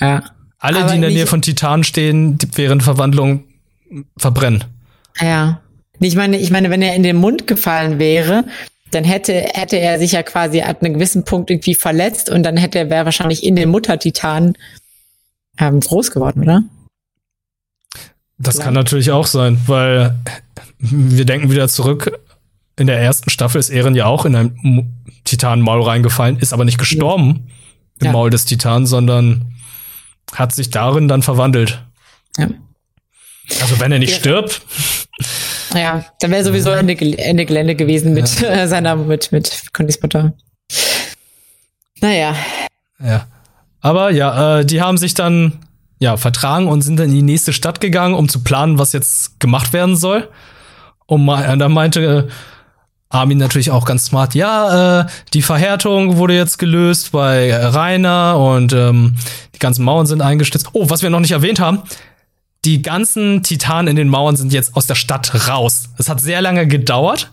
[0.00, 0.22] Ja.
[0.60, 3.48] Alle, Aber die in der Nähe von Titan stehen, während Verwandlung
[4.16, 4.62] verbrennen.
[5.18, 5.60] Ja.
[5.98, 8.44] Ich meine, ich meine, wenn er in den Mund gefallen wäre,
[8.92, 12.56] dann hätte, hätte er sich ja quasi ab einem gewissen Punkt irgendwie verletzt und dann
[12.56, 14.56] hätte er wäre wahrscheinlich in den Muttertitan
[15.58, 16.62] ähm, groß geworden, oder?
[18.38, 18.64] Das Vielleicht.
[18.66, 20.14] kann natürlich auch sein, weil
[20.80, 22.18] wir denken wieder zurück.
[22.76, 26.78] In der ersten Staffel ist Eren ja auch in ein Titanmaul reingefallen, ist aber nicht
[26.78, 28.00] gestorben ja.
[28.00, 28.12] im ja.
[28.12, 29.52] Maul des Titans, sondern
[30.32, 31.84] hat sich darin dann verwandelt.
[32.38, 32.48] Ja.
[33.60, 34.18] Also wenn er nicht ja.
[34.18, 34.62] stirbt.
[35.74, 38.66] Ja, dann wäre sowieso Ende, Ende Gelände gewesen mit ja.
[38.66, 40.32] seiner, mit, mit Connys Mutter.
[42.00, 42.34] Naja.
[42.98, 43.26] Ja.
[43.80, 45.58] Aber ja, äh, die haben sich dann
[45.98, 49.38] ja vertragen und sind dann in die nächste Stadt gegangen, um zu planen, was jetzt
[49.40, 50.28] gemacht werden soll.
[51.10, 52.32] Und dann meinte äh,
[53.08, 58.72] Armin natürlich auch ganz smart, ja, äh, die Verhärtung wurde jetzt gelöst bei Rainer und
[58.72, 59.16] ähm,
[59.52, 60.68] die ganzen Mauern sind eingestützt.
[60.72, 61.82] Oh, was wir noch nicht erwähnt haben,
[62.64, 65.88] die ganzen Titanen in den Mauern sind jetzt aus der Stadt raus.
[65.98, 67.32] Es hat sehr lange gedauert.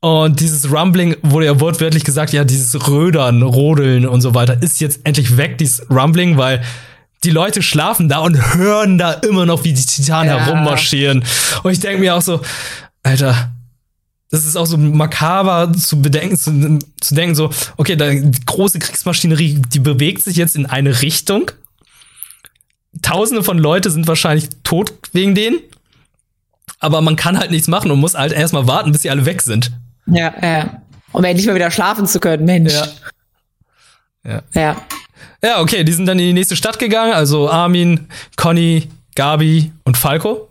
[0.00, 4.82] Und dieses Rumbling wurde ja wortwörtlich gesagt, ja, dieses Rödern, Rodeln und so weiter ist
[4.82, 6.62] jetzt endlich weg, dieses Rumbling, weil
[7.24, 10.44] die Leute schlafen da und hören da immer noch, wie die Titanen ja.
[10.44, 11.24] herummarschieren.
[11.62, 12.40] Und ich denke mir auch so,
[13.02, 13.50] Alter,
[14.30, 18.78] das ist auch so makaber zu bedenken, zu, zu denken, so, okay, da, die große
[18.78, 21.50] Kriegsmaschinerie, die bewegt sich jetzt in eine Richtung
[23.02, 25.58] Tausende von Leute sind wahrscheinlich tot wegen denen.
[26.78, 29.42] Aber man kann halt nichts machen und muss halt erstmal warten, bis sie alle weg
[29.42, 29.72] sind.
[30.06, 30.82] Ja, ja.
[31.12, 32.74] Um endlich mal wieder schlafen zu können, Mensch.
[32.74, 32.86] Ja.
[34.24, 34.42] Ja.
[34.54, 34.76] Ja,
[35.42, 39.96] ja okay, die sind dann in die nächste Stadt gegangen, also Armin, Conny, Gabi und
[39.96, 40.48] Falco.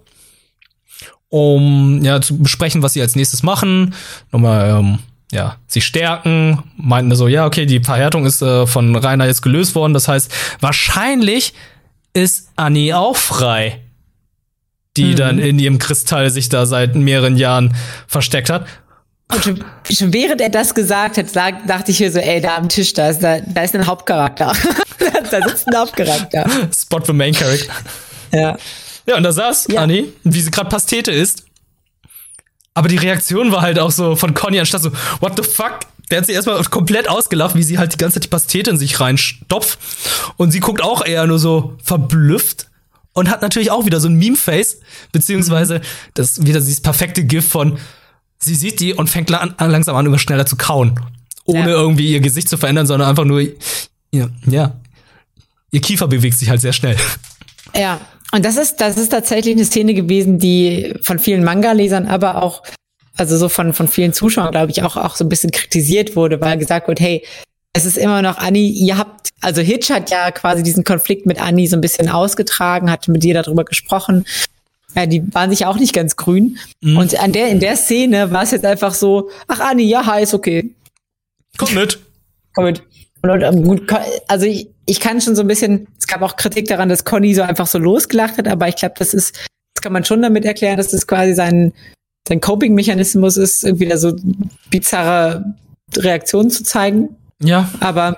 [1.30, 3.94] Um ja zu besprechen, was sie als nächstes machen.
[4.32, 5.00] Nochmal, ähm,
[5.32, 9.76] ja, sie stärken, meinten so, ja, okay, die Verhärtung ist äh, von Rainer jetzt gelöst
[9.76, 9.94] worden.
[9.94, 11.54] Das heißt, wahrscheinlich
[12.14, 13.82] ist Annie auch frei,
[14.96, 15.16] die mhm.
[15.16, 17.76] dann in ihrem Kristall sich da seit mehreren Jahren
[18.08, 18.66] versteckt hat.
[19.32, 22.58] Und schon, schon während er das gesagt hat, sag, dachte ich mir so, ey, da
[22.58, 24.54] am Tisch, da ist, da, da ist ein Hauptcharakter.
[25.32, 26.48] da sitzt ein Hauptcharakter.
[26.76, 27.74] Spot the main character.
[28.32, 28.58] Ja.
[29.08, 29.82] Ja, und da saß ja.
[29.82, 31.44] Annie, wie sie gerade Pastete ist.
[32.74, 35.80] Aber die Reaktion war halt auch so von Conny anstatt so, what the fuck?
[36.10, 38.78] der hat sie erstmal komplett ausgelacht, wie sie halt die ganze Zeit die Pastete in
[38.78, 39.80] sich reinstopft.
[40.38, 42.68] Und sie guckt auch eher nur so verblüfft
[43.14, 44.80] und hat natürlich auch wieder so ein Meme-Face,
[45.12, 45.82] beziehungsweise
[46.14, 47.80] das wieder dieses perfekte GIF von,
[48.40, 51.00] sie sieht die und fängt lang, langsam an, immer schneller zu kauen.
[51.46, 51.68] Ohne ja.
[51.68, 53.42] irgendwie ihr Gesicht zu verändern, sondern einfach nur,
[54.12, 54.76] ja, ja,
[55.72, 56.98] ihr Kiefer bewegt sich halt sehr schnell.
[57.76, 58.00] Ja,
[58.32, 62.64] und das ist, das ist tatsächlich eine Szene gewesen, die von vielen Manga-Lesern, aber auch
[63.18, 66.42] also so von, von vielen Zuschauern, glaube ich, auch, auch so ein bisschen kritisiert wurde,
[66.42, 67.24] weil gesagt wird, hey,
[67.74, 71.42] es ist immer noch Anni, ihr habt, also Hitch hat ja quasi diesen Konflikt mit
[71.42, 74.26] Anni so ein bisschen ausgetragen, hat mit ihr darüber gesprochen.
[74.96, 76.58] Ja, die waren sich auch nicht ganz grün.
[76.82, 76.98] Mhm.
[76.98, 80.34] Und an der, in der Szene war es jetzt einfach so, ach Anni, ja, ist
[80.34, 80.74] okay.
[81.58, 82.00] Komm mit.
[82.54, 82.84] Komm mit.
[83.22, 83.94] Und, und,
[84.28, 87.34] also ich, ich kann schon so ein bisschen, es gab auch Kritik daran, dass Conny
[87.34, 89.36] so einfach so losgelacht hat, aber ich glaube, das ist,
[89.74, 91.74] das kann man schon damit erklären, dass das quasi sein,
[92.28, 94.16] sein Coping-Mechanismus ist, irgendwie da so
[94.70, 95.56] bizarre
[95.98, 97.16] Reaktionen zu zeigen.
[97.42, 97.70] Ja.
[97.80, 98.18] Aber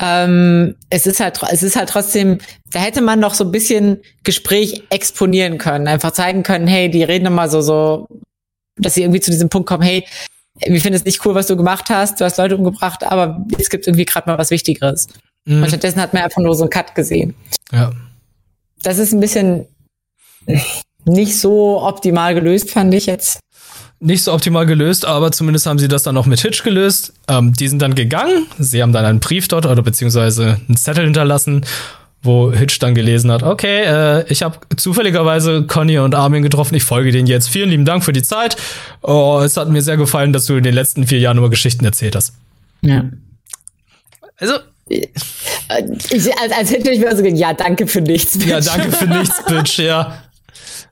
[0.00, 2.38] ähm, es ist halt, es ist halt trotzdem,
[2.72, 7.02] da hätte man noch so ein bisschen Gespräch exponieren können, einfach zeigen können, hey, die
[7.02, 8.08] reden immer so, so,
[8.76, 10.06] dass sie irgendwie zu diesem Punkt kommen, hey,
[10.66, 13.70] wir finden es nicht cool, was du gemacht hast, du hast Leute umgebracht, aber es
[13.70, 15.08] gibt irgendwie gerade mal was Wichtigeres.
[15.44, 15.62] Mhm.
[15.62, 17.34] Und stattdessen hat man einfach nur so einen Cut gesehen.
[17.72, 17.92] Ja.
[18.82, 19.66] Das ist ein bisschen
[21.04, 23.40] nicht so optimal gelöst, fand ich jetzt
[24.00, 27.12] nicht so optimal gelöst, aber zumindest haben sie das dann noch mit Hitch gelöst.
[27.28, 28.46] Ähm, die sind dann gegangen.
[28.58, 31.66] Sie haben dann einen Brief dort oder beziehungsweise einen Zettel hinterlassen,
[32.22, 36.82] wo Hitch dann gelesen hat, okay, äh, ich habe zufälligerweise Conny und Armin getroffen, ich
[36.82, 37.48] folge denen jetzt.
[37.48, 38.56] Vielen lieben Dank für die Zeit.
[39.02, 41.84] Oh, es hat mir sehr gefallen, dass du in den letzten vier Jahren nur Geschichten
[41.84, 42.34] erzählt hast.
[42.82, 43.04] Ja.
[44.38, 44.54] Also.
[44.88, 45.08] Ich,
[45.68, 48.48] als, als hätte ich mir so ja, danke für nichts, Bitch.
[48.48, 50.20] Ja, danke für nichts, Bitch, ja.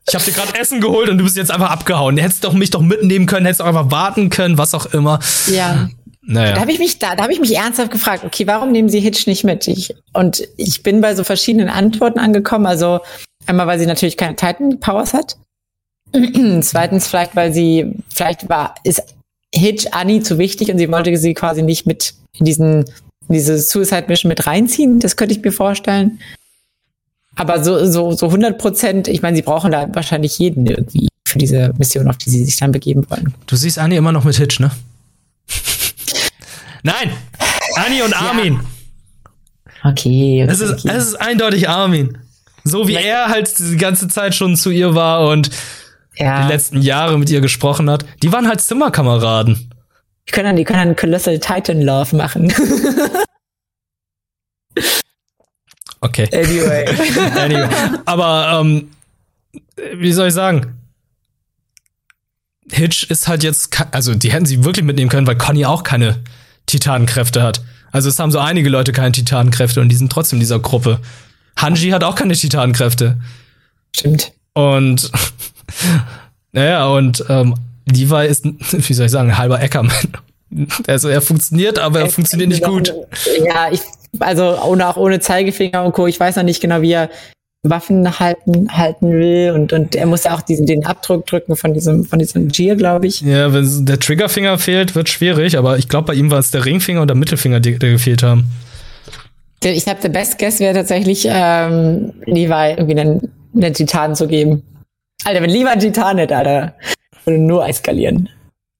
[0.09, 2.15] Ich habe dir gerade Essen geholt und du bist jetzt einfach abgehauen.
[2.15, 5.19] Du hättest doch mich doch mitnehmen können, hättest auch einfach warten können, was auch immer.
[5.47, 5.89] Ja.
[6.21, 6.53] Naja.
[6.53, 8.99] Da habe ich mich da, da habe ich mich ernsthaft gefragt, okay, warum nehmen sie
[8.99, 9.67] Hitch nicht mit?
[9.67, 12.67] Ich, und ich bin bei so verschiedenen Antworten angekommen.
[12.67, 12.99] Also
[13.47, 15.37] einmal, weil sie natürlich keine Titan Powers hat.
[16.61, 19.03] Zweitens vielleicht, weil sie vielleicht war ist
[19.53, 22.85] Hitch Annie zu wichtig und sie wollte sie quasi nicht mit in diesen
[23.27, 24.99] in diese Suicide Mission mit reinziehen.
[24.99, 26.19] Das könnte ich mir vorstellen.
[27.39, 31.37] Aber so, so, so 100 Prozent, ich meine, sie brauchen da wahrscheinlich jeden irgendwie für
[31.37, 33.33] diese Mission, auf die sie sich dann begeben wollen.
[33.47, 34.71] Du siehst Anni immer noch mit Hitch, ne?
[36.83, 37.11] Nein!
[37.75, 38.55] Anni und Armin!
[38.55, 39.89] Ja.
[39.91, 40.43] Okay.
[40.43, 40.93] okay, es, ist, okay.
[40.93, 42.17] es ist eindeutig Armin.
[42.65, 43.05] So wie Nein.
[43.05, 45.49] er halt die ganze Zeit schon zu ihr war und
[46.17, 46.41] ja.
[46.41, 48.05] die letzten Jahre mit ihr gesprochen hat.
[48.21, 49.71] Die waren halt Zimmerkameraden.
[50.27, 52.51] Die können dann, die können dann Colossal Titan Love machen.
[56.01, 56.27] Okay.
[56.33, 56.85] Anyway.
[57.37, 57.69] anyway.
[58.05, 58.89] Aber ähm,
[59.95, 60.75] wie soll ich sagen?
[62.71, 66.19] Hitch ist halt jetzt, also die hätten sie wirklich mitnehmen können, weil Conny auch keine
[66.67, 67.61] Titanenkräfte hat.
[67.91, 70.99] Also es haben so einige Leute keine Titanenkräfte und die sind trotzdem in dieser Gruppe.
[71.57, 73.17] Hanji hat auch keine Titanenkräfte.
[73.95, 74.31] Stimmt.
[74.53, 75.11] Und
[76.51, 79.93] naja, und ähm, Levi ist, wie soll ich sagen, ein halber Ackerman.
[80.87, 82.93] Also er funktioniert, aber er, er funktioniert nicht gut.
[83.45, 83.81] Ja, ich
[84.19, 86.07] also ohne, auch ohne Zeigefinger und Co.
[86.07, 87.09] Ich weiß noch nicht genau, wie er
[87.63, 91.73] Waffen halten, halten will und, und er muss ja auch diesen, den Abdruck drücken von
[91.73, 93.19] diesem, von diesem Gier, glaube ich.
[93.19, 96.63] Ja, wenn der Triggerfinger fehlt, wird schwierig, aber ich glaube, bei ihm war es der
[96.63, 98.49] Ringfinger und der Mittelfinger, die, die gefehlt haben.
[99.61, 104.63] Ich glaube, der Best Guess wäre tatsächlich, ähm, Levi irgendwie einen, einen Titan zu geben.
[105.25, 106.75] Alter, wenn Levi einen Titan hätte, Alter,
[107.25, 108.29] würde nur eskalieren.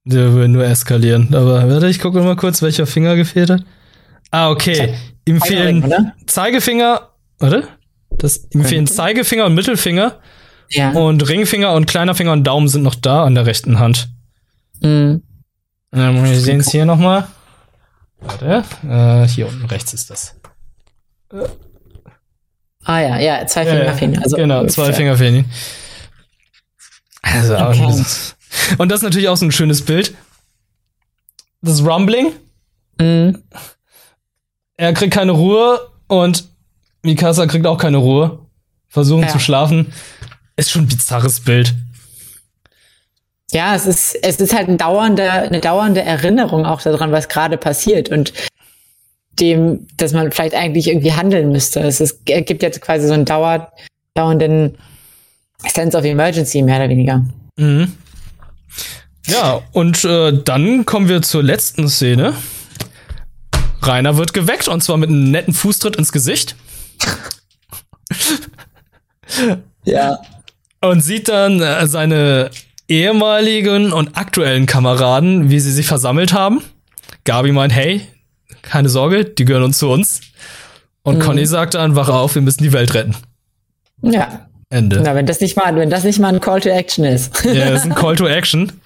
[0.06, 1.36] Der würde nur eskalieren.
[1.36, 3.64] Aber warte, ich gucke mal kurz, welcher Finger gefehlt hat.
[4.32, 4.96] Ah, okay.
[5.26, 7.68] Ihm fehlen Zeigefinger, warte?
[8.10, 10.20] Das, ihm fehlen Zeigefinger und Mittelfinger.
[10.70, 10.92] Ja.
[10.92, 14.10] Und Ringfinger und kleiner Finger und Daumen sind noch da an der rechten Hand.
[14.82, 15.24] Mhm.
[15.92, 17.28] Ähm, wir sehen es hier nochmal.
[18.20, 18.64] Warte.
[18.88, 20.36] Äh, hier unten rechts ist das.
[22.84, 24.20] Ah ja, ja, zwei Finger ja, fehlen.
[24.22, 25.46] Also genau, zwei Finger fehlen.
[27.22, 28.04] Also, okay.
[28.78, 30.14] Und das ist natürlich auch so ein schönes Bild.
[31.62, 32.32] Das Rumbling.
[33.00, 33.44] Mhm
[34.80, 36.46] er kriegt keine Ruhe und
[37.04, 38.40] Mikasa kriegt auch keine Ruhe.
[38.88, 39.28] Versuchen ja.
[39.28, 39.92] zu schlafen.
[40.56, 41.76] Ist schon ein bizarres Bild.
[43.52, 47.58] Ja, es ist, es ist halt ein dauernde, eine dauernde Erinnerung auch daran, was gerade
[47.58, 48.32] passiert und
[49.40, 51.82] dem, dass man vielleicht eigentlich irgendwie handeln müsste.
[51.82, 53.74] Es ist, gibt jetzt quasi so einen dauer,
[54.14, 54.78] dauernden
[55.68, 57.26] Sense of Emergency, mehr oder weniger.
[57.58, 57.94] Mhm.
[59.28, 62.34] Ja, und äh, dann kommen wir zur letzten Szene.
[63.82, 66.56] Rainer wird geweckt und zwar mit einem netten Fußtritt ins Gesicht.
[69.86, 70.20] ja.
[70.82, 72.52] Und sieht dann äh, seine
[72.88, 76.62] ehemaligen und aktuellen Kameraden, wie sie sich versammelt haben.
[77.26, 78.02] Gabi meint, hey,
[78.62, 80.22] keine Sorge, die gehören uns zu uns.
[81.04, 81.22] Und mhm.
[81.22, 83.16] Conny sagt dann, wach auf, wir müssen die Welt retten.
[84.02, 84.48] Ja.
[84.70, 85.02] Ende.
[85.04, 87.44] Na, wenn das nicht mal, wenn das nicht mal ein Call to Action ist.
[87.44, 88.72] ja, das ist ein Call to Action.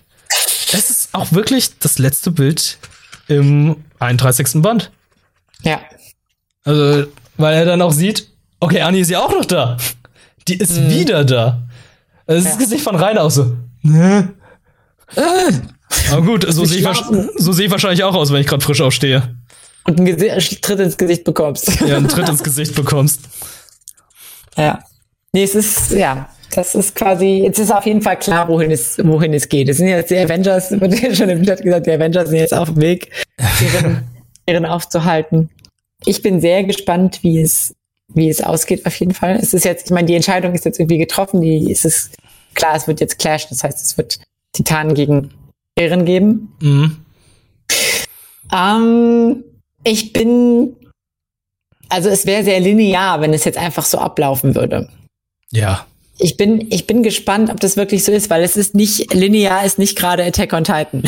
[0.76, 2.80] Es ist auch wirklich das letzte Bild
[3.28, 4.62] im 31.
[4.62, 4.92] Band.
[5.62, 5.82] Ja.
[6.64, 7.08] Also,
[7.38, 9.78] weil er dann auch sieht, okay, Annie ist ja auch noch da.
[10.48, 10.90] Die ist mhm.
[10.90, 11.62] wieder da.
[12.28, 12.60] Also, das ja.
[12.60, 13.56] Gesicht von Rainer auch so.
[13.82, 14.34] Ne?
[16.12, 16.98] Aber gut, so sehe ich,
[17.38, 19.36] so seh ich wahrscheinlich auch aus, wenn ich gerade frisch aufstehe.
[19.86, 20.18] Und einen
[20.62, 21.82] Tritt ins Gesicht bekommst.
[21.82, 23.22] Ja, einen Tritt ins Gesicht bekommst.
[24.56, 24.84] Ja.
[25.34, 28.98] Nee, es ist, ja, das ist quasi, jetzt ist auf jeden Fall klar, wohin es,
[29.04, 29.70] wohin es geht.
[29.70, 32.54] Es sind jetzt die Avengers, wird ja schon im Chat gesagt, die Avengers sind jetzt
[32.54, 33.12] auf dem Weg,
[33.62, 34.04] ihren,
[34.48, 35.50] ihren aufzuhalten.
[36.06, 37.74] Ich bin sehr gespannt, wie es,
[38.14, 39.38] wie es ausgeht, auf jeden Fall.
[39.42, 42.16] Es ist jetzt, ich meine, die Entscheidung ist jetzt irgendwie getroffen, die, es ist
[42.54, 44.20] klar, es wird jetzt Clash, das heißt, es wird
[44.52, 45.32] Titanen gegen
[45.76, 46.54] Ehren geben.
[46.62, 46.98] Mhm.
[48.54, 49.44] Ähm,
[49.84, 50.76] ich bin
[51.94, 54.90] also es wäre sehr linear, wenn es jetzt einfach so ablaufen würde.
[55.52, 55.86] Ja.
[56.24, 59.66] Ich bin, ich bin gespannt, ob das wirklich so ist, weil es ist nicht linear,
[59.66, 61.04] ist nicht gerade Attack on Titan.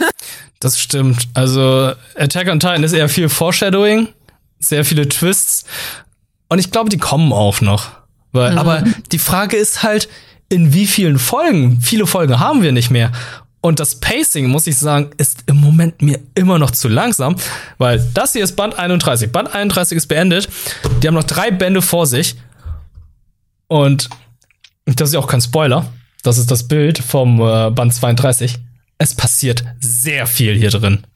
[0.60, 1.28] das stimmt.
[1.32, 4.08] Also Attack on Titan ist eher viel Foreshadowing,
[4.58, 5.64] sehr viele Twists.
[6.50, 7.88] Und ich glaube, die kommen auch noch.
[8.32, 8.58] Weil, mhm.
[8.58, 10.10] Aber die Frage ist halt,
[10.50, 11.80] in wie vielen Folgen?
[11.80, 13.12] Viele Folgen haben wir nicht mehr.
[13.62, 17.36] Und das Pacing, muss ich sagen, ist im Moment mir immer noch zu langsam,
[17.78, 19.32] weil das hier ist Band 31.
[19.32, 20.50] Band 31 ist beendet.
[21.02, 22.36] Die haben noch drei Bände vor sich.
[23.68, 24.10] Und
[24.98, 25.86] das ist ja auch kein Spoiler.
[26.22, 28.58] Das ist das Bild vom äh, Band 32.
[28.98, 31.06] Es passiert sehr viel hier drin.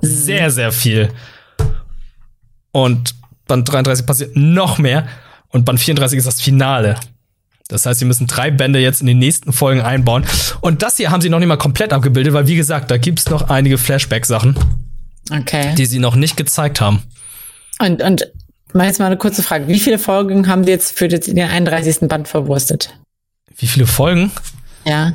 [0.00, 1.10] Sehr, sehr viel.
[2.70, 3.14] Und
[3.46, 5.06] Band 33 passiert noch mehr.
[5.48, 6.96] Und Band 34 ist das Finale.
[7.68, 10.24] Das heißt, sie müssen drei Bände jetzt in den nächsten Folgen einbauen.
[10.60, 13.28] Und das hier haben sie noch nicht mal komplett abgebildet, weil wie gesagt, da gibt's
[13.30, 14.56] noch einige Flashback-Sachen,
[15.30, 15.74] okay.
[15.76, 17.02] die sie noch nicht gezeigt haben.
[17.78, 18.30] Und, und
[18.72, 19.68] mal jetzt mal eine kurze Frage.
[19.68, 22.08] Wie viele Folgen haben sie jetzt für den 31.
[22.08, 22.94] Band verwurstet?
[23.56, 24.30] Wie viele Folgen?
[24.84, 25.14] Ja.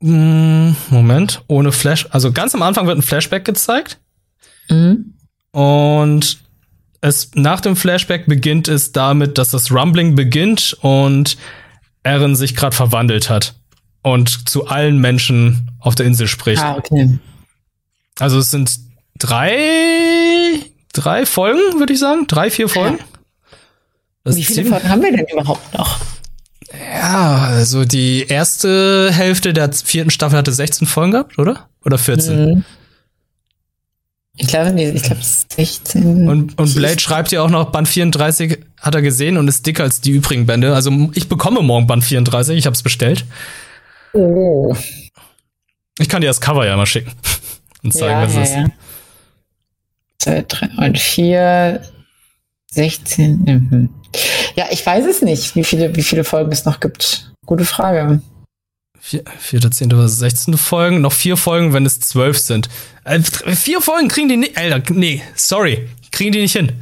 [0.00, 2.06] Hm, Moment, ohne Flash.
[2.10, 3.98] Also ganz am Anfang wird ein Flashback gezeigt.
[4.68, 5.14] Mhm.
[5.50, 6.38] Und
[7.00, 11.36] es nach dem Flashback beginnt es damit, dass das Rumbling beginnt und
[12.02, 13.54] Eren sich gerade verwandelt hat
[14.02, 16.62] und zu allen Menschen auf der Insel spricht.
[16.62, 17.18] Ah, okay.
[18.18, 18.78] Also es sind
[19.18, 20.60] drei,
[20.92, 22.26] drei Folgen, würde ich sagen.
[22.26, 22.98] Drei, vier Folgen.
[24.24, 24.36] Ja.
[24.36, 25.98] Wie viele Folgen haben wir denn überhaupt noch?
[26.72, 31.68] Ja, also die erste Hälfte der vierten Staffel hatte 16 Folgen gehabt, oder?
[31.84, 32.54] Oder 14?
[32.54, 32.64] Mhm.
[34.40, 36.28] Ich glaube, ich glaube 16.
[36.28, 39.82] Und, und Blade schreibt ja auch noch, Band 34 hat er gesehen und ist dicker
[39.82, 40.74] als die übrigen Bände.
[40.74, 43.24] Also ich bekomme morgen Band 34, ich habe es bestellt.
[44.12, 44.76] Oh.
[45.98, 47.12] Ich kann dir das Cover ja mal schicken
[47.82, 48.56] und zeigen, ja, was ja, es ist.
[48.56, 48.66] Ja.
[50.18, 51.82] 2, 3 und 4,
[52.70, 53.44] 16.
[53.44, 53.90] Mhm.
[54.56, 57.32] Ja, ich weiß es nicht, wie viele, wie viele Folgen es noch gibt.
[57.46, 58.20] Gute Frage.
[59.00, 61.00] Vier, vierte, zehnte oder sechzehnte Folgen.
[61.00, 62.68] Noch vier Folgen, wenn es zwölf sind.
[63.04, 64.56] Äh, vier Folgen kriegen die nicht.
[64.56, 65.88] Alter, nee, sorry.
[66.10, 66.72] Kriegen die nicht hin.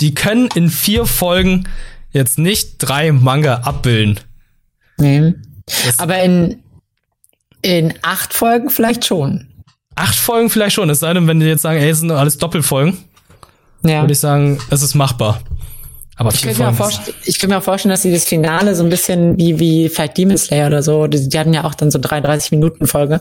[0.00, 1.68] Die können in vier Folgen
[2.10, 4.20] jetzt nicht drei Manga abbilden.
[4.98, 5.34] Nee.
[5.66, 6.62] Das Aber in,
[7.62, 9.48] in acht Folgen vielleicht schon.
[9.94, 10.90] Acht Folgen vielleicht schon.
[10.90, 12.98] Es sei denn, wenn die jetzt sagen, ey, es sind alles Doppelfolgen.
[13.82, 14.02] Ja.
[14.02, 15.40] Würde ich sagen, es ist machbar.
[16.16, 16.90] Aber ich könnte, mir auch
[17.24, 20.16] ich könnte mir auch vorstellen, dass sie das Finale so ein bisschen wie, wie vielleicht
[20.16, 23.20] Demon Slayer oder so, die, die hatten ja auch dann so 33 Minuten Folge,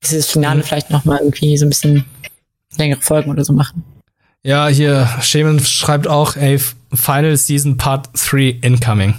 [0.00, 0.62] dass sie das Finale mhm.
[0.62, 2.04] vielleicht noch mal irgendwie so ein bisschen
[2.76, 3.82] längere Folgen oder so machen.
[4.44, 6.60] Ja, hier, Shaman schreibt auch, ey,
[6.94, 9.14] Final Season Part 3 incoming.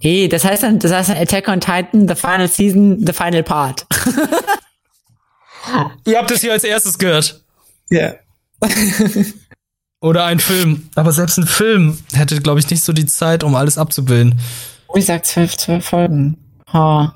[0.00, 3.42] Hey, das heißt dann, das heißt dann Attack on Titan, the final season, the final
[3.42, 3.84] part.
[6.06, 7.42] Ihr habt es hier als erstes gehört.
[7.90, 7.98] Ja.
[7.98, 8.20] Yeah.
[10.00, 10.88] Oder ein Film.
[10.94, 14.38] Aber selbst ein Film hätte, glaube ich, nicht so die Zeit, um alles abzubilden.
[14.94, 16.36] Ich sag zwölf, zwölf Folgen.
[16.72, 17.08] Oh.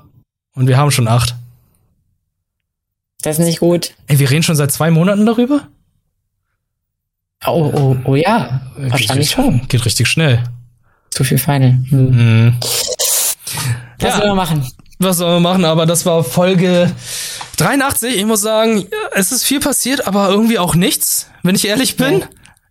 [0.55, 1.35] Und wir haben schon acht.
[3.21, 3.93] Das ist nicht gut.
[4.07, 5.67] Ey, wir reden schon seit zwei Monaten darüber?
[7.45, 8.61] Oh, oh, oh ja.
[8.77, 9.67] Geht Wahrscheinlich schon.
[9.67, 10.43] Geht richtig schnell.
[11.09, 11.83] Zu viel Feine.
[11.89, 12.11] Hm.
[12.11, 12.55] Mhm.
[13.99, 14.17] Was ja.
[14.17, 14.67] sollen wir machen?
[14.99, 15.65] Was sollen wir machen?
[15.65, 16.91] Aber das war Folge
[17.57, 18.17] 83.
[18.17, 22.19] Ich muss sagen, es ist viel passiert, aber irgendwie auch nichts, wenn ich ehrlich bin.
[22.19, 22.27] Ja.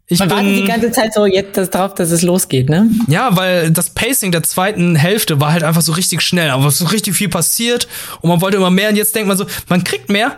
[0.07, 2.91] Ich Man wartet die ganze Zeit so jetzt das drauf, dass es losgeht, ne?
[3.07, 6.87] Ja, weil das Pacing der zweiten Hälfte war halt einfach so richtig schnell, aber so
[6.87, 7.89] richtig viel passiert
[8.21, 10.37] und man wollte immer mehr und jetzt denkt man so, man kriegt mehr,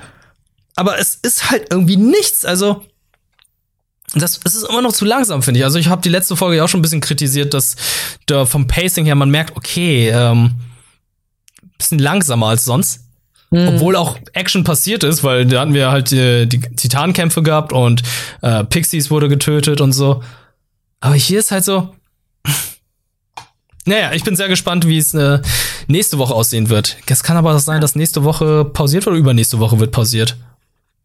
[0.77, 2.45] aber es ist halt irgendwie nichts.
[2.45, 2.85] Also
[4.15, 5.65] das, es ist immer noch zu langsam, finde ich.
[5.65, 7.77] Also ich habe die letzte Folge ja auch schon ein bisschen kritisiert, dass
[8.27, 10.53] da vom Pacing her man merkt, okay, ähm,
[11.79, 13.04] bisschen langsamer als sonst.
[13.55, 13.69] Mhm.
[13.69, 18.03] Obwohl auch Action passiert ist, weil da hatten wir halt die, die Titankämpfe gehabt und
[18.43, 20.25] äh, Pixies wurde getötet und so.
[20.99, 21.95] Aber hier ist halt so.
[23.87, 25.41] Naja, ich bin sehr gespannt, wie es äh,
[25.89, 26.97] nächste Woche aussehen wird.
[27.07, 30.39] Es kann aber sein, dass nächste Woche pausiert oder übernächste Woche wird pausiert.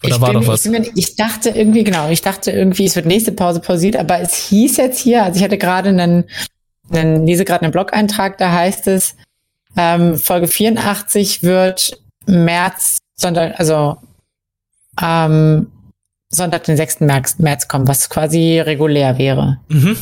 [0.02, 0.66] Oder ich war doch was?
[0.66, 4.34] Ich, ich, dachte irgendwie, genau, ich dachte irgendwie, es wird nächste Pause pausiert, aber es
[4.48, 6.24] hieß jetzt hier, also ich hatte gerade einen,
[6.90, 9.18] einen lese gerade einen Blog-Eintrag, da heißt es,
[9.76, 13.98] ähm, Folge 84 wird März, Sonntag, also
[15.02, 15.68] ähm,
[16.30, 17.02] Sonntag, den 6.
[17.02, 19.60] März, März kommen, was quasi regulär wäre.
[19.68, 19.98] Mhm.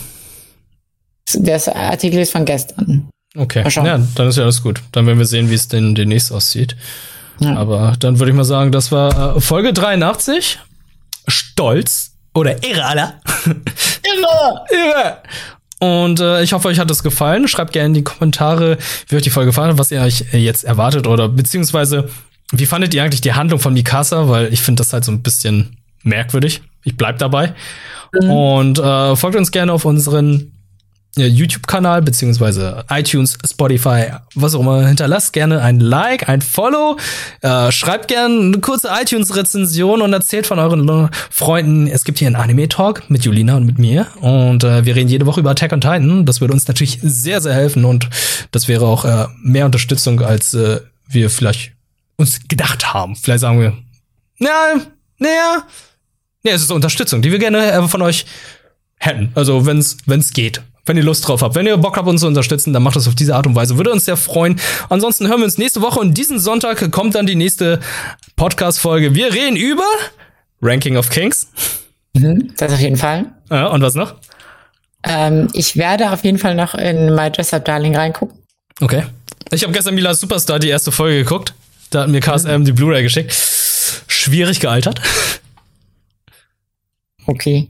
[1.34, 3.09] Der Artikel ist von gestern.
[3.36, 4.82] Okay, ja, dann ist ja alles gut.
[4.91, 6.75] Dann werden wir sehen, wie es denn demnächst aussieht.
[7.39, 7.55] Ja.
[7.55, 10.59] Aber dann würde ich mal sagen, das war äh, Folge 83.
[11.28, 13.21] Stolz oder irre, aller.
[13.45, 14.65] Irre!
[14.71, 15.17] irre!
[15.80, 17.47] Und äh, ich hoffe, euch hat es gefallen.
[17.47, 20.38] Schreibt gerne in die Kommentare, wie euch die Folge gefallen hat, was ihr euch äh,
[20.38, 22.09] jetzt erwartet oder beziehungsweise
[22.51, 24.30] wie fandet ihr eigentlich die Handlung von Mikasa?
[24.30, 26.61] Weil ich finde das halt so ein bisschen merkwürdig.
[26.84, 27.53] Ich bleib dabei.
[28.13, 28.30] Mhm.
[28.30, 30.53] Und äh, folgt uns gerne auf unseren
[31.26, 34.88] YouTube-Kanal beziehungsweise iTunes, Spotify, was auch immer.
[34.88, 36.97] Hinterlasst gerne ein Like, ein Follow.
[37.41, 41.88] Äh, schreibt gerne eine kurze iTunes-Rezension und erzählt von euren Freunden.
[41.88, 44.07] Es gibt hier einen Anime-Talk mit Julina und mit mir.
[44.22, 46.26] Und äh, wir reden jede Woche über Attack on Titan.
[46.26, 47.86] Das würde uns natürlich sehr, sehr helfen.
[47.86, 48.09] Und
[48.51, 51.74] das wäre auch äh, mehr Unterstützung, als äh, wir vielleicht
[52.18, 53.15] uns gedacht haben.
[53.15, 53.74] Vielleicht sagen wir,
[54.39, 54.76] ja,
[55.18, 55.63] naja,
[56.43, 58.26] ja, es ist Unterstützung, die wir gerne äh, von euch
[58.97, 59.32] hätten.
[59.36, 61.55] Also, wenn es geht wenn ihr Lust drauf habt.
[61.55, 63.77] Wenn ihr Bock habt, uns zu unterstützen, dann macht das auf diese Art und Weise.
[63.77, 64.59] Würde uns sehr freuen.
[64.89, 67.79] Ansonsten hören wir uns nächste Woche und diesen Sonntag kommt dann die nächste
[68.35, 69.15] Podcast-Folge.
[69.15, 69.85] Wir reden über
[70.61, 71.47] Ranking of Kings.
[72.13, 73.25] Mhm, das auf jeden Fall.
[73.49, 74.15] Ja, und was noch?
[75.03, 78.38] Ähm, ich werde auf jeden Fall noch in My Dress Up Darling reingucken.
[78.81, 79.03] Okay.
[79.51, 81.53] Ich habe gestern Mila Superstar die erste Folge geguckt.
[81.89, 82.65] Da hat mir KSM mhm.
[82.65, 83.33] die Blu-ray geschickt.
[84.07, 85.01] Schwierig gealtert.
[87.25, 87.69] Okay.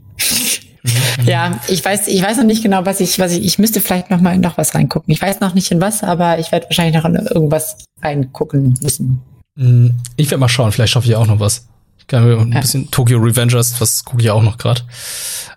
[1.24, 4.10] Ja, ich weiß, ich weiß noch nicht genau, was ich, was ich, ich müsste vielleicht
[4.10, 5.12] noch mal noch was reingucken.
[5.12, 9.20] Ich weiß noch nicht in was, aber ich werde wahrscheinlich noch in irgendwas reingucken müssen.
[9.56, 11.66] Mm, ich werde mal schauen, vielleicht schaffe ich auch noch was.
[11.98, 12.60] Ich kann mir ein ja.
[12.60, 14.82] bisschen Tokyo Revengers, was gucke ich auch noch gerade.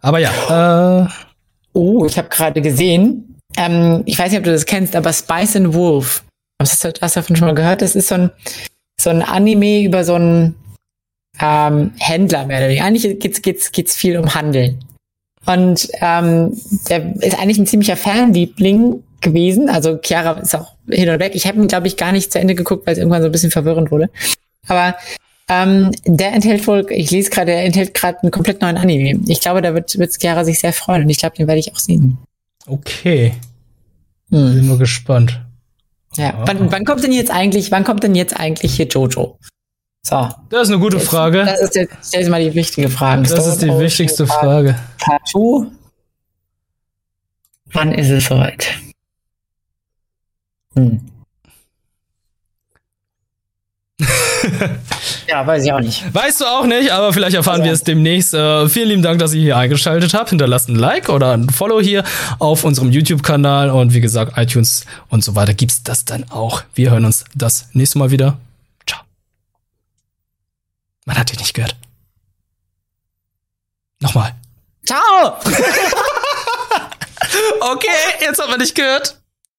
[0.02, 1.04] Aber ja.
[1.04, 1.08] Äh
[1.74, 3.38] oh, ich habe gerade gesehen.
[3.58, 6.24] Ähm, ich weiß nicht, ob du das kennst, aber Spice and Wolf.
[6.62, 7.82] Hast du, hast du davon schon mal gehört?
[7.82, 8.32] Das ist so ein,
[9.00, 10.56] so ein Anime über so einen
[11.40, 12.86] ähm, Händler mehr oder weniger.
[12.86, 14.78] Eigentlich geht's, geht's, geht's viel um Handel.
[15.46, 16.58] Und ähm,
[16.90, 19.70] der ist eigentlich ein ziemlicher Fanliebling gewesen.
[19.70, 21.34] Also Chiara ist auch hin und weg.
[21.36, 23.32] Ich habe ihn, glaube ich, gar nicht zu Ende geguckt, weil es irgendwann so ein
[23.32, 24.10] bisschen verwirrend wurde.
[24.68, 24.96] Aber
[25.50, 29.20] ähm, der enthält wohl, ich lese gerade, der enthält gerade einen komplett neuen Anime.
[29.28, 31.74] Ich glaube, da wird, wird Chiara sich sehr freuen und ich glaube, den werde ich
[31.74, 32.18] auch sehen.
[32.68, 33.34] Okay.
[34.30, 34.56] Hm.
[34.56, 35.42] Bin nur gespannt.
[36.16, 36.44] Ja, ah.
[36.46, 39.38] wann, wann kommt denn jetzt eigentlich, wann kommt denn jetzt eigentlich hier Jojo?
[40.04, 40.30] So.
[40.50, 41.46] Das ist eine gute Frage.
[41.46, 43.22] Das ist jetzt, stell mal die wichtige Frage.
[43.24, 44.76] Das, das ist die wichtigste Frage.
[44.98, 45.68] Tattoo.
[47.74, 48.68] Wann ist es soweit?
[50.76, 51.02] Hm.
[55.28, 56.04] ja, weiß ich auch nicht.
[56.14, 57.66] Weißt du auch nicht, aber vielleicht erfahren also.
[57.66, 58.34] wir es demnächst.
[58.34, 60.30] Äh, vielen lieben Dank, dass ihr hier eingeschaltet habt.
[60.30, 62.04] Hinterlasst ein Like oder ein Follow hier
[62.40, 66.64] auf unserem YouTube-Kanal und wie gesagt, iTunes und so weiter gibt's das dann auch.
[66.74, 68.38] Wir hören uns das nächste Mal wieder.
[71.06, 71.76] Man hat dich nicht gehört.
[74.00, 74.36] Nochmal.
[74.86, 75.38] Ciao!
[77.60, 77.88] okay,
[78.20, 79.21] jetzt hat man dich gehört.